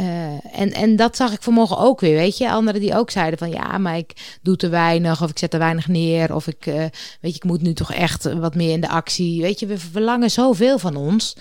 uh, 0.00 0.60
en, 0.60 0.72
en 0.72 0.96
dat 0.96 1.16
zag 1.16 1.32
ik 1.32 1.42
vanmorgen 1.42 1.78
ook 1.78 2.00
weer, 2.00 2.16
weet 2.16 2.38
je. 2.38 2.50
Anderen 2.50 2.80
die 2.80 2.96
ook 2.96 3.10
zeiden 3.10 3.38
van 3.38 3.50
ja, 3.50 3.78
maar 3.78 3.96
ik 3.96 4.38
doe 4.42 4.56
te 4.56 4.68
weinig 4.68 5.22
of 5.22 5.30
ik 5.30 5.38
zet 5.38 5.50
te 5.50 5.58
weinig 5.58 5.88
neer 5.88 6.34
of 6.34 6.46
ik, 6.46 6.66
uh, 6.66 6.74
weet 6.74 6.92
je, 7.20 7.34
ik 7.34 7.44
moet 7.44 7.62
nu 7.62 7.72
toch 7.72 7.92
echt 7.92 8.32
wat 8.32 8.54
meer 8.54 8.72
in 8.72 8.80
de 8.80 8.88
actie. 8.88 9.40
Weet 9.40 9.60
je, 9.60 9.66
we 9.66 9.78
verlangen 9.78 10.30
zoveel 10.30 10.78
van 10.78 10.96
ons. 10.96 11.36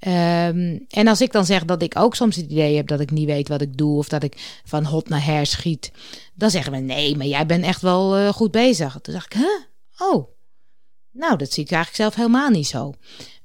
Um, 0.00 0.84
en 0.88 1.08
als 1.08 1.20
ik 1.20 1.32
dan 1.32 1.46
zeg 1.46 1.64
dat 1.64 1.82
ik 1.82 1.98
ook 1.98 2.14
soms 2.14 2.36
het 2.36 2.50
idee 2.50 2.76
heb 2.76 2.86
dat 2.86 3.00
ik 3.00 3.10
niet 3.10 3.26
weet 3.26 3.48
wat 3.48 3.60
ik 3.60 3.76
doe 3.76 3.98
of 3.98 4.08
dat 4.08 4.22
ik 4.22 4.60
van 4.64 4.84
hot 4.84 5.08
naar 5.08 5.24
her 5.24 5.46
schiet, 5.46 5.90
dan 6.34 6.50
zeggen 6.50 6.72
we 6.72 6.78
nee, 6.78 7.16
maar 7.16 7.26
jij 7.26 7.46
bent 7.46 7.64
echt 7.64 7.82
wel 7.82 8.18
uh, 8.18 8.28
goed 8.28 8.50
bezig. 8.50 8.98
Toen 9.02 9.14
dacht 9.14 9.34
ik? 9.34 9.64
Oh, 9.98 10.28
nou, 11.12 11.36
dat 11.36 11.52
zie 11.52 11.64
ik 11.64 11.70
eigenlijk 11.70 12.02
zelf 12.02 12.14
helemaal 12.14 12.50
niet 12.50 12.66
zo. 12.66 12.94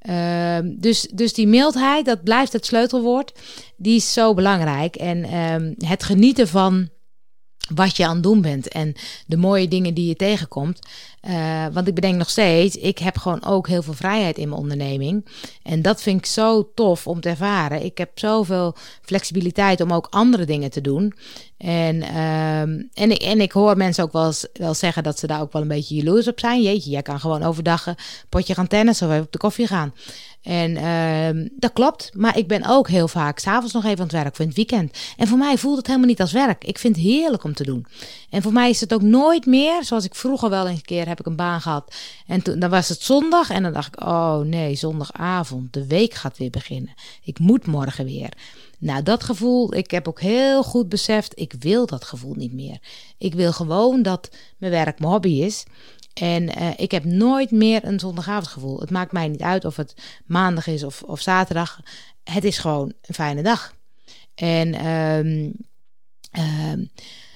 Uh, 0.10 0.58
dus, 0.64 1.02
dus 1.14 1.34
die 1.34 1.48
mildheid, 1.48 2.06
dat 2.06 2.24
blijft 2.24 2.54
het 2.54 2.66
sleutelwoord. 2.66 3.40
Die 3.78 3.96
is 3.96 4.14
zo 4.14 4.34
belangrijk. 4.34 4.96
En 4.96 5.34
um, 5.34 5.76
het 5.78 6.04
genieten 6.04 6.48
van 6.48 6.90
wat 7.76 7.98
je 7.98 8.06
aan 8.06 8.14
het 8.14 8.24
doen 8.24 8.42
bent 8.42 8.68
en 8.68 8.94
de 9.26 9.38
mooie 9.38 9.68
dingen 9.68 9.94
die 9.94 10.08
je 10.08 10.16
tegenkomt. 10.16 10.80
Uh, 11.28 11.66
want 11.72 11.88
ik 11.88 11.96
bedenk 11.96 12.16
nog 12.16 12.30
steeds, 12.30 12.76
ik 12.76 12.98
heb 12.98 13.18
gewoon 13.18 13.46
ook 13.46 13.68
heel 13.68 13.84
veel 13.84 13.94
vrijheid 13.94 14.38
in 14.38 14.50
mijn 14.50 14.62
onderneming. 14.62 15.28
En 15.64 15.82
dat 15.82 16.02
vind 16.02 16.18
ik 16.18 16.26
zo 16.26 16.72
tof 16.74 17.08
om 17.08 17.22
te 17.22 17.30
ervaren. 17.30 17.84
Ik 17.84 17.98
heb 17.98 18.20
zoveel 18.20 18.76
flexibiliteit 19.02 19.82
om 19.82 19.94
ook 19.94 20.08
andere 20.10 20.46
dingen 20.46 20.72
te 20.72 20.82
doen. 20.82 21.14
En, 21.62 22.18
um, 22.18 22.90
en, 22.94 23.12
ik, 23.12 23.22
en 23.22 23.42
ik 23.42 23.52
hoor 23.52 23.78
mensen 23.78 24.04
ook 24.04 24.12
wel, 24.12 24.26
eens, 24.26 24.48
wel 24.54 24.74
zeggen 24.74 25.04
dat 25.04 25.20
ze 25.20 25.28
daar 25.28 25.42
ook 25.42 25.54
wel 25.54 25.62
een 25.62 25.68
beetje 25.68 25.96
jaloers 25.96 26.28
op 26.28 26.40
zijn. 26.40 26.62
Jeetje, 26.62 26.90
jij 26.90 27.02
kan 27.02 27.20
gewoon 27.20 27.44
overdag 27.44 27.88
een 27.88 27.96
potje 28.30 28.54
gaan 28.54 28.68
tennissen 28.68 29.08
of 29.08 29.14
even 29.14 29.26
op 29.26 29.32
de 29.32 29.38
koffie 29.38 29.68
gaan. 29.68 29.94
En 30.42 30.72
uh, 30.72 31.50
dat 31.58 31.74
klopt. 31.74 32.12
Maar 32.14 32.38
ik 32.38 32.48
ben 32.48 32.66
ook 32.68 32.88
heel 32.88 33.08
vaak 33.08 33.40
s'avonds 33.40 33.74
nog 33.74 33.84
even 33.84 33.98
aan 33.98 34.04
het 34.04 34.12
werk 34.12 34.36
voor 34.36 34.46
het 34.46 34.56
weekend. 34.56 34.98
En 35.18 35.28
voor 35.28 35.38
mij 35.38 35.58
voelt 35.58 35.78
het 35.78 35.88
helemaal 35.88 36.08
niet 36.08 36.22
als 36.22 36.32
werk. 36.32 36.64
Ik 36.64 36.80
vind 36.80 36.96
het 36.96 37.06
heerlijk 37.06 37.44
om 37.44 37.54
te 37.54 37.64
doen. 37.64 37.86
En 38.30 38.42
voor 38.42 38.54
mij 38.54 38.70
is 38.70 38.82
het 38.82 38.94
ook 38.94 39.02
nooit 39.02 39.46
meer, 39.46 39.84
zoals 39.84 40.06
ik 40.06 40.16
vroeger 40.16 40.50
wel 40.50 40.68
een 40.68 40.82
keer 40.82 41.08
heb 41.08 41.20
ik 41.20 41.26
een 41.26 41.36
baan 41.36 41.62
gehad. 41.62 41.96
En 42.28 42.42
toen 42.42 42.60
dan 42.60 42.70
was 42.70 42.90
het 42.90 43.02
zondag 43.02 43.50
en 43.50 43.64
dan 43.64 43.74
dacht 43.74 43.88
ik, 43.88 44.02
oh 44.02 44.40
nee, 44.40 44.76
zondagavond, 44.76 45.74
de 45.74 45.88
week 45.88 46.14
gaat 46.14 46.38
weer 46.38 46.50
beginnen. 46.50 46.94
Ik 47.24 47.40
moet 47.40 47.66
morgen 47.66 48.06
weer. 48.06 48.30
Nou, 48.82 49.04
dat 49.04 49.24
gevoel, 49.24 49.74
ik 49.74 49.92
heb 49.92 50.08
ook 50.08 50.22
heel 50.22 50.64
goed 50.64 50.90
beseft, 50.90 51.40
ik 51.40 51.54
wil 51.60 51.86
dat 51.86 52.04
gevoel 52.04 52.34
niet 52.34 52.54
meer. 52.54 52.80
Ik 53.18 53.34
wil 53.34 53.54
gewoon 53.54 54.02
dat 54.02 54.30
mijn 54.58 54.72
werk 54.72 55.00
mijn 55.00 55.12
hobby 55.12 55.42
is. 55.42 55.64
En 56.14 56.44
uh, 56.44 56.70
ik 56.78 56.92
heb 56.92 57.04
nooit 57.04 57.52
meer 57.52 57.84
een 57.86 58.00
zondagavondgevoel. 58.00 58.80
Het 58.80 58.90
maakt 58.90 59.12
mij 59.12 59.28
niet 59.28 59.42
uit 59.42 59.66
of 59.66 59.76
het 59.76 59.94
maandag 60.26 60.68
is 60.68 60.84
of, 60.84 61.04
of 61.04 61.20
zaterdag. 61.20 61.80
Het 62.24 62.44
is 62.44 62.58
gewoon 62.58 62.94
een 63.02 63.16
fijne 63.16 63.44
dag. 63.44 63.76
En 64.36 64.88
um, 64.88 65.54
um, 66.72 66.92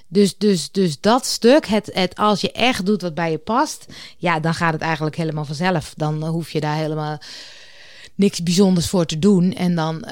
Dus, 0.08 0.38
dus, 0.38 0.72
dus 0.72 1.00
dat 1.00 1.26
stuk, 1.26 1.66
het, 1.66 1.90
het, 1.94 2.16
als 2.16 2.42
je 2.42 2.52
echt 2.52 2.86
doet 2.86 3.02
wat 3.02 3.14
bij 3.14 3.32
je 3.32 3.38
past, 3.38 3.86
ja, 4.18 4.40
dan 4.40 4.54
gaat 4.54 4.74
het 4.74 4.82
eigenlijk 4.82 5.16
helemaal 5.16 5.46
vanzelf. 5.46 5.94
Dan 5.98 6.26
hoef 6.26 6.52
je 6.52 6.60
daar 6.60 6.76
helemaal 6.76 7.18
niks 8.16 8.44
bijzonders 8.44 8.90
voor 8.90 9.06
te 9.06 9.20
doen. 9.20 9.54
En 9.54 9.76
dan 9.76 10.06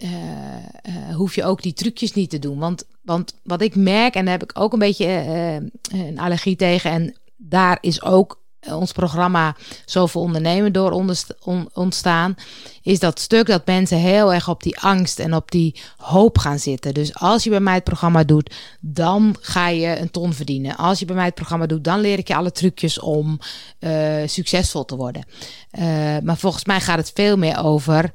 uh, 0.00 1.14
hoef 1.14 1.34
je 1.34 1.44
ook 1.44 1.62
die 1.62 1.72
trucjes 1.72 2.12
niet 2.12 2.30
te 2.30 2.38
doen. 2.38 2.58
Want, 2.58 2.84
want 3.02 3.34
wat 3.42 3.60
ik 3.60 3.74
merk, 3.74 4.14
en 4.14 4.24
daar 4.24 4.38
heb 4.38 4.50
ik 4.50 4.58
ook 4.58 4.72
een 4.72 4.78
beetje 4.78 5.06
uh, 5.06 5.54
een 6.06 6.18
allergie 6.18 6.56
tegen. 6.56 6.90
En 6.90 7.16
daar 7.36 7.78
is 7.80 8.02
ook 8.02 8.40
ons 8.68 8.92
programma 8.92 9.56
Zoveel 9.84 10.20
Ondernemen 10.20 10.72
door 10.72 11.04
ontstaan, 11.72 12.34
is 12.82 12.98
dat 12.98 13.20
stuk 13.20 13.46
dat 13.46 13.66
mensen 13.66 13.98
heel 13.98 14.34
erg 14.34 14.48
op 14.48 14.62
die 14.62 14.78
angst 14.78 15.18
en 15.18 15.34
op 15.34 15.50
die 15.50 15.80
hoop 15.96 16.38
gaan 16.38 16.58
zitten. 16.58 16.94
Dus 16.94 17.14
als 17.14 17.44
je 17.44 17.50
bij 17.50 17.60
mij 17.60 17.74
het 17.74 17.84
programma 17.84 18.24
doet, 18.24 18.54
dan 18.80 19.36
ga 19.40 19.68
je 19.68 19.98
een 19.98 20.10
ton 20.10 20.32
verdienen. 20.32 20.76
Als 20.76 20.98
je 20.98 21.04
bij 21.04 21.16
mij 21.16 21.24
het 21.24 21.34
programma 21.34 21.66
doet, 21.66 21.84
dan 21.84 22.00
leer 22.00 22.18
ik 22.18 22.28
je 22.28 22.36
alle 22.36 22.52
trucjes 22.52 22.98
om 22.98 23.38
uh, 23.80 24.16
succesvol 24.26 24.84
te 24.84 24.96
worden. 24.96 25.24
Uh, 25.78 25.82
maar 26.22 26.36
volgens 26.36 26.64
mij 26.64 26.80
gaat 26.80 26.98
het 26.98 27.10
veel 27.14 27.36
meer 27.36 27.64
over 27.64 28.12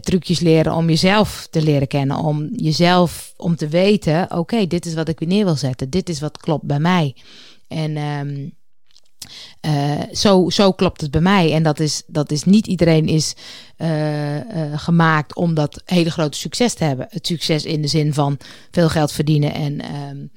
trucjes 0.00 0.40
leren 0.40 0.74
om 0.74 0.88
jezelf 0.88 1.46
te 1.50 1.62
leren 1.62 1.88
kennen. 1.88 2.16
Om 2.16 2.48
jezelf, 2.52 3.34
om 3.36 3.56
te 3.56 3.68
weten, 3.68 4.38
oké, 4.38 4.66
dit 4.66 4.86
is 4.86 4.94
wat 4.94 5.08
ik 5.08 5.18
weer 5.18 5.28
neer 5.28 5.44
wil 5.44 5.56
zetten. 5.56 5.90
Dit 5.90 6.08
is 6.08 6.20
wat 6.20 6.38
klopt 6.38 6.64
bij 6.64 6.80
mij. 6.80 7.16
En... 7.68 7.96
Um, 7.96 8.60
uh, 9.66 10.00
zo, 10.12 10.50
zo 10.50 10.72
klopt 10.72 11.00
het 11.00 11.10
bij 11.10 11.20
mij. 11.20 11.52
En 11.52 11.62
dat 11.62 11.80
is, 11.80 12.02
dat 12.06 12.30
is 12.30 12.44
niet 12.44 12.66
iedereen 12.66 13.06
is 13.06 13.34
uh, 13.78 14.36
uh, 14.36 14.42
gemaakt 14.78 15.34
om 15.34 15.54
dat 15.54 15.82
hele 15.84 16.10
grote 16.10 16.38
succes 16.38 16.74
te 16.74 16.84
hebben. 16.84 17.06
Het 17.10 17.26
succes 17.26 17.64
in 17.64 17.82
de 17.82 17.88
zin 17.88 18.14
van 18.14 18.38
veel 18.70 18.88
geld 18.88 19.12
verdienen 19.12 19.54
en 19.54 19.94
um, 19.94 20.30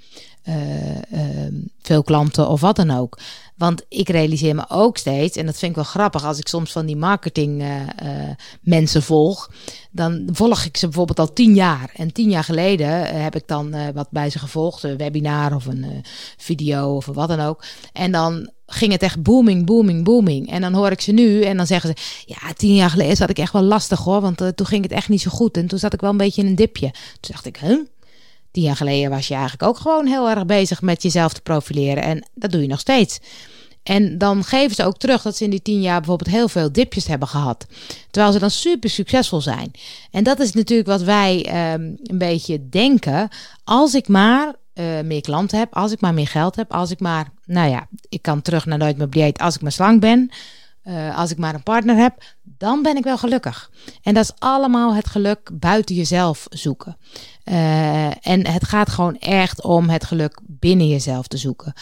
veel 1.82 2.04
klanten 2.04 2.50
of 2.50 2.62
wat 2.62 2.76
dan 2.76 2.92
ook. 2.92 3.20
Want 3.56 3.86
ik 3.90 4.10
realiseer 4.10 4.56
me 4.56 4.66
ook 4.70 4.98
steeds, 4.98 5.38
en 5.38 5.46
dat 5.46 5.58
vind 5.58 5.70
ik 5.70 5.78
wel 5.78 5.86
grappig, 5.86 6.26
als 6.26 6.40
ik 6.40 6.48
soms 6.48 6.72
van 6.72 6.86
die 6.86 6.96
marketing 6.96 7.62
uh, 7.62 7.76
uh, 7.76 8.30
mensen 8.62 9.04
volg, 9.04 9.52
dan 9.92 10.30
volg 10.32 10.64
ik 10.64 10.78
ze 10.78 10.86
bijvoorbeeld 10.86 11.20
al 11.20 11.34
tien 11.34 11.56
jaar. 11.56 11.92
En 11.96 12.14
tien 12.14 12.30
jaar 12.30 12.44
geleden 12.44 13.22
heb 13.22 13.36
ik 13.36 13.48
dan 13.48 13.94
wat 13.94 14.08
bij 14.12 14.30
ze 14.30 14.40
gevolgd, 14.40 14.84
een 14.84 14.98
webinar 14.98 15.56
of 15.56 15.66
een 15.66 16.04
video 16.38 16.96
of 16.96 17.06
wat 17.06 17.28
dan 17.28 17.40
ook. 17.40 17.64
En 17.94 18.12
dan 18.12 18.50
ging 18.66 18.92
het 18.92 19.02
echt 19.02 19.24
booming, 19.24 19.66
booming, 19.66 20.04
booming. 20.04 20.52
En 20.52 20.62
dan 20.62 20.74
hoor 20.74 20.92
ik 20.92 21.02
ze 21.02 21.12
nu 21.12 21.42
en 21.42 21.58
dan 21.58 21.68
zeggen 21.68 21.90
ze, 21.90 22.04
ja, 22.26 22.54
tien 22.54 22.76
jaar 22.76 22.90
geleden 22.90 23.16
zat 23.16 23.30
ik 23.30 23.40
echt 23.40 23.54
wel 23.54 23.62
lastig 23.62 24.00
hoor, 24.00 24.22
want 24.22 24.38
toen 24.38 24.66
ging 24.66 24.84
het 24.84 24.92
echt 24.92 25.10
niet 25.10 25.22
zo 25.22 25.32
goed. 25.32 25.58
En 25.58 25.68
toen 25.68 25.80
zat 25.80 25.94
ik 25.94 26.02
wel 26.02 26.10
een 26.10 26.18
beetje 26.18 26.42
in 26.42 26.48
een 26.48 26.56
dipje. 26.56 26.92
Toen 26.92 27.32
dacht 27.32 27.46
ik, 27.46 27.58
huh? 27.58 27.80
Tien 28.56 28.64
jaar 28.64 28.76
geleden 28.76 29.10
was 29.10 29.28
je 29.28 29.34
eigenlijk 29.34 29.64
ook 29.64 29.78
gewoon 29.78 30.06
heel 30.06 30.30
erg 30.30 30.46
bezig 30.46 30.82
met 30.82 31.02
jezelf 31.02 31.34
te 31.34 31.42
profileren. 31.42 32.04
En 32.04 32.28
dat 32.34 32.52
doe 32.52 32.62
je 32.62 32.68
nog 32.68 32.80
steeds. 32.80 33.20
En 33.84 34.18
dan 34.18 34.44
geven 34.44 34.76
ze 34.76 34.86
ook 34.86 34.98
terug 34.98 35.22
dat 35.22 35.38
ze 35.38 35.44
in 35.44 35.50
die 35.50 35.62
tien 35.62 35.82
jaar 35.82 36.00
bijvoorbeeld 36.00 36.30
heel 36.30 36.48
veel 36.48 36.72
dipjes 36.72 37.08
hebben 37.08 37.28
gehad. 37.28 37.66
Terwijl 38.12 38.34
ze 38.34 38.40
dan 38.40 38.52
super 38.52 38.90
succesvol 38.90 39.42
zijn. 39.42 39.72
En 40.12 40.24
dat 40.24 40.40
is 40.40 40.54
natuurlijk 40.54 40.88
wat 40.88 41.02
wij 41.02 41.46
um, 41.74 41.98
een 42.04 42.18
beetje 42.18 42.70
denken. 42.70 43.30
Als 43.64 43.94
ik 43.94 44.08
maar 44.08 44.56
uh, 44.74 45.02
meer 45.02 45.22
klanten 45.22 45.60
heb, 45.60 45.76
als 45.76 45.92
ik 45.92 46.02
maar 46.02 46.14
meer 46.14 46.28
geld 46.28 46.56
heb, 46.56 46.74
als 46.74 46.92
ik 46.92 47.00
maar, 47.00 47.32
nou 47.46 47.70
ja, 47.70 47.88
ik 48.10 48.22
kan 48.22 48.42
terug 48.42 48.66
naar 48.66 48.78
nooit 48.78 48.98
meer 48.98 49.10
dieet 49.10 49.40
als 49.40 49.56
ik 49.56 49.62
maar 49.62 49.72
slank 49.72 50.02
ben. 50.02 50.30
Uh, 50.84 51.18
als 51.18 51.32
ik 51.32 51.38
maar 51.38 51.54
een 51.54 51.64
partner 51.64 51.96
heb, 51.96 52.24
dan 52.44 52.82
ben 52.82 52.98
ik 52.98 53.04
wel 53.04 53.18
gelukkig. 53.18 53.72
En 54.02 54.14
dat 54.14 54.24
is 54.24 54.32
allemaal 54.40 54.96
het 54.96 55.08
geluk 55.08 55.50
buiten 55.54 55.96
jezelf 55.96 56.46
zoeken. 56.50 56.98
Uh, 57.46 58.06
en 58.06 58.48
het 58.48 58.68
gaat 58.68 58.90
gewoon 58.90 59.18
echt 59.20 59.64
om 59.64 59.90
het 59.90 60.06
geluk 60.06 60.40
binnen 60.48 60.88
jezelf 60.88 61.28
te 61.28 61.38
zoeken. 61.38 61.74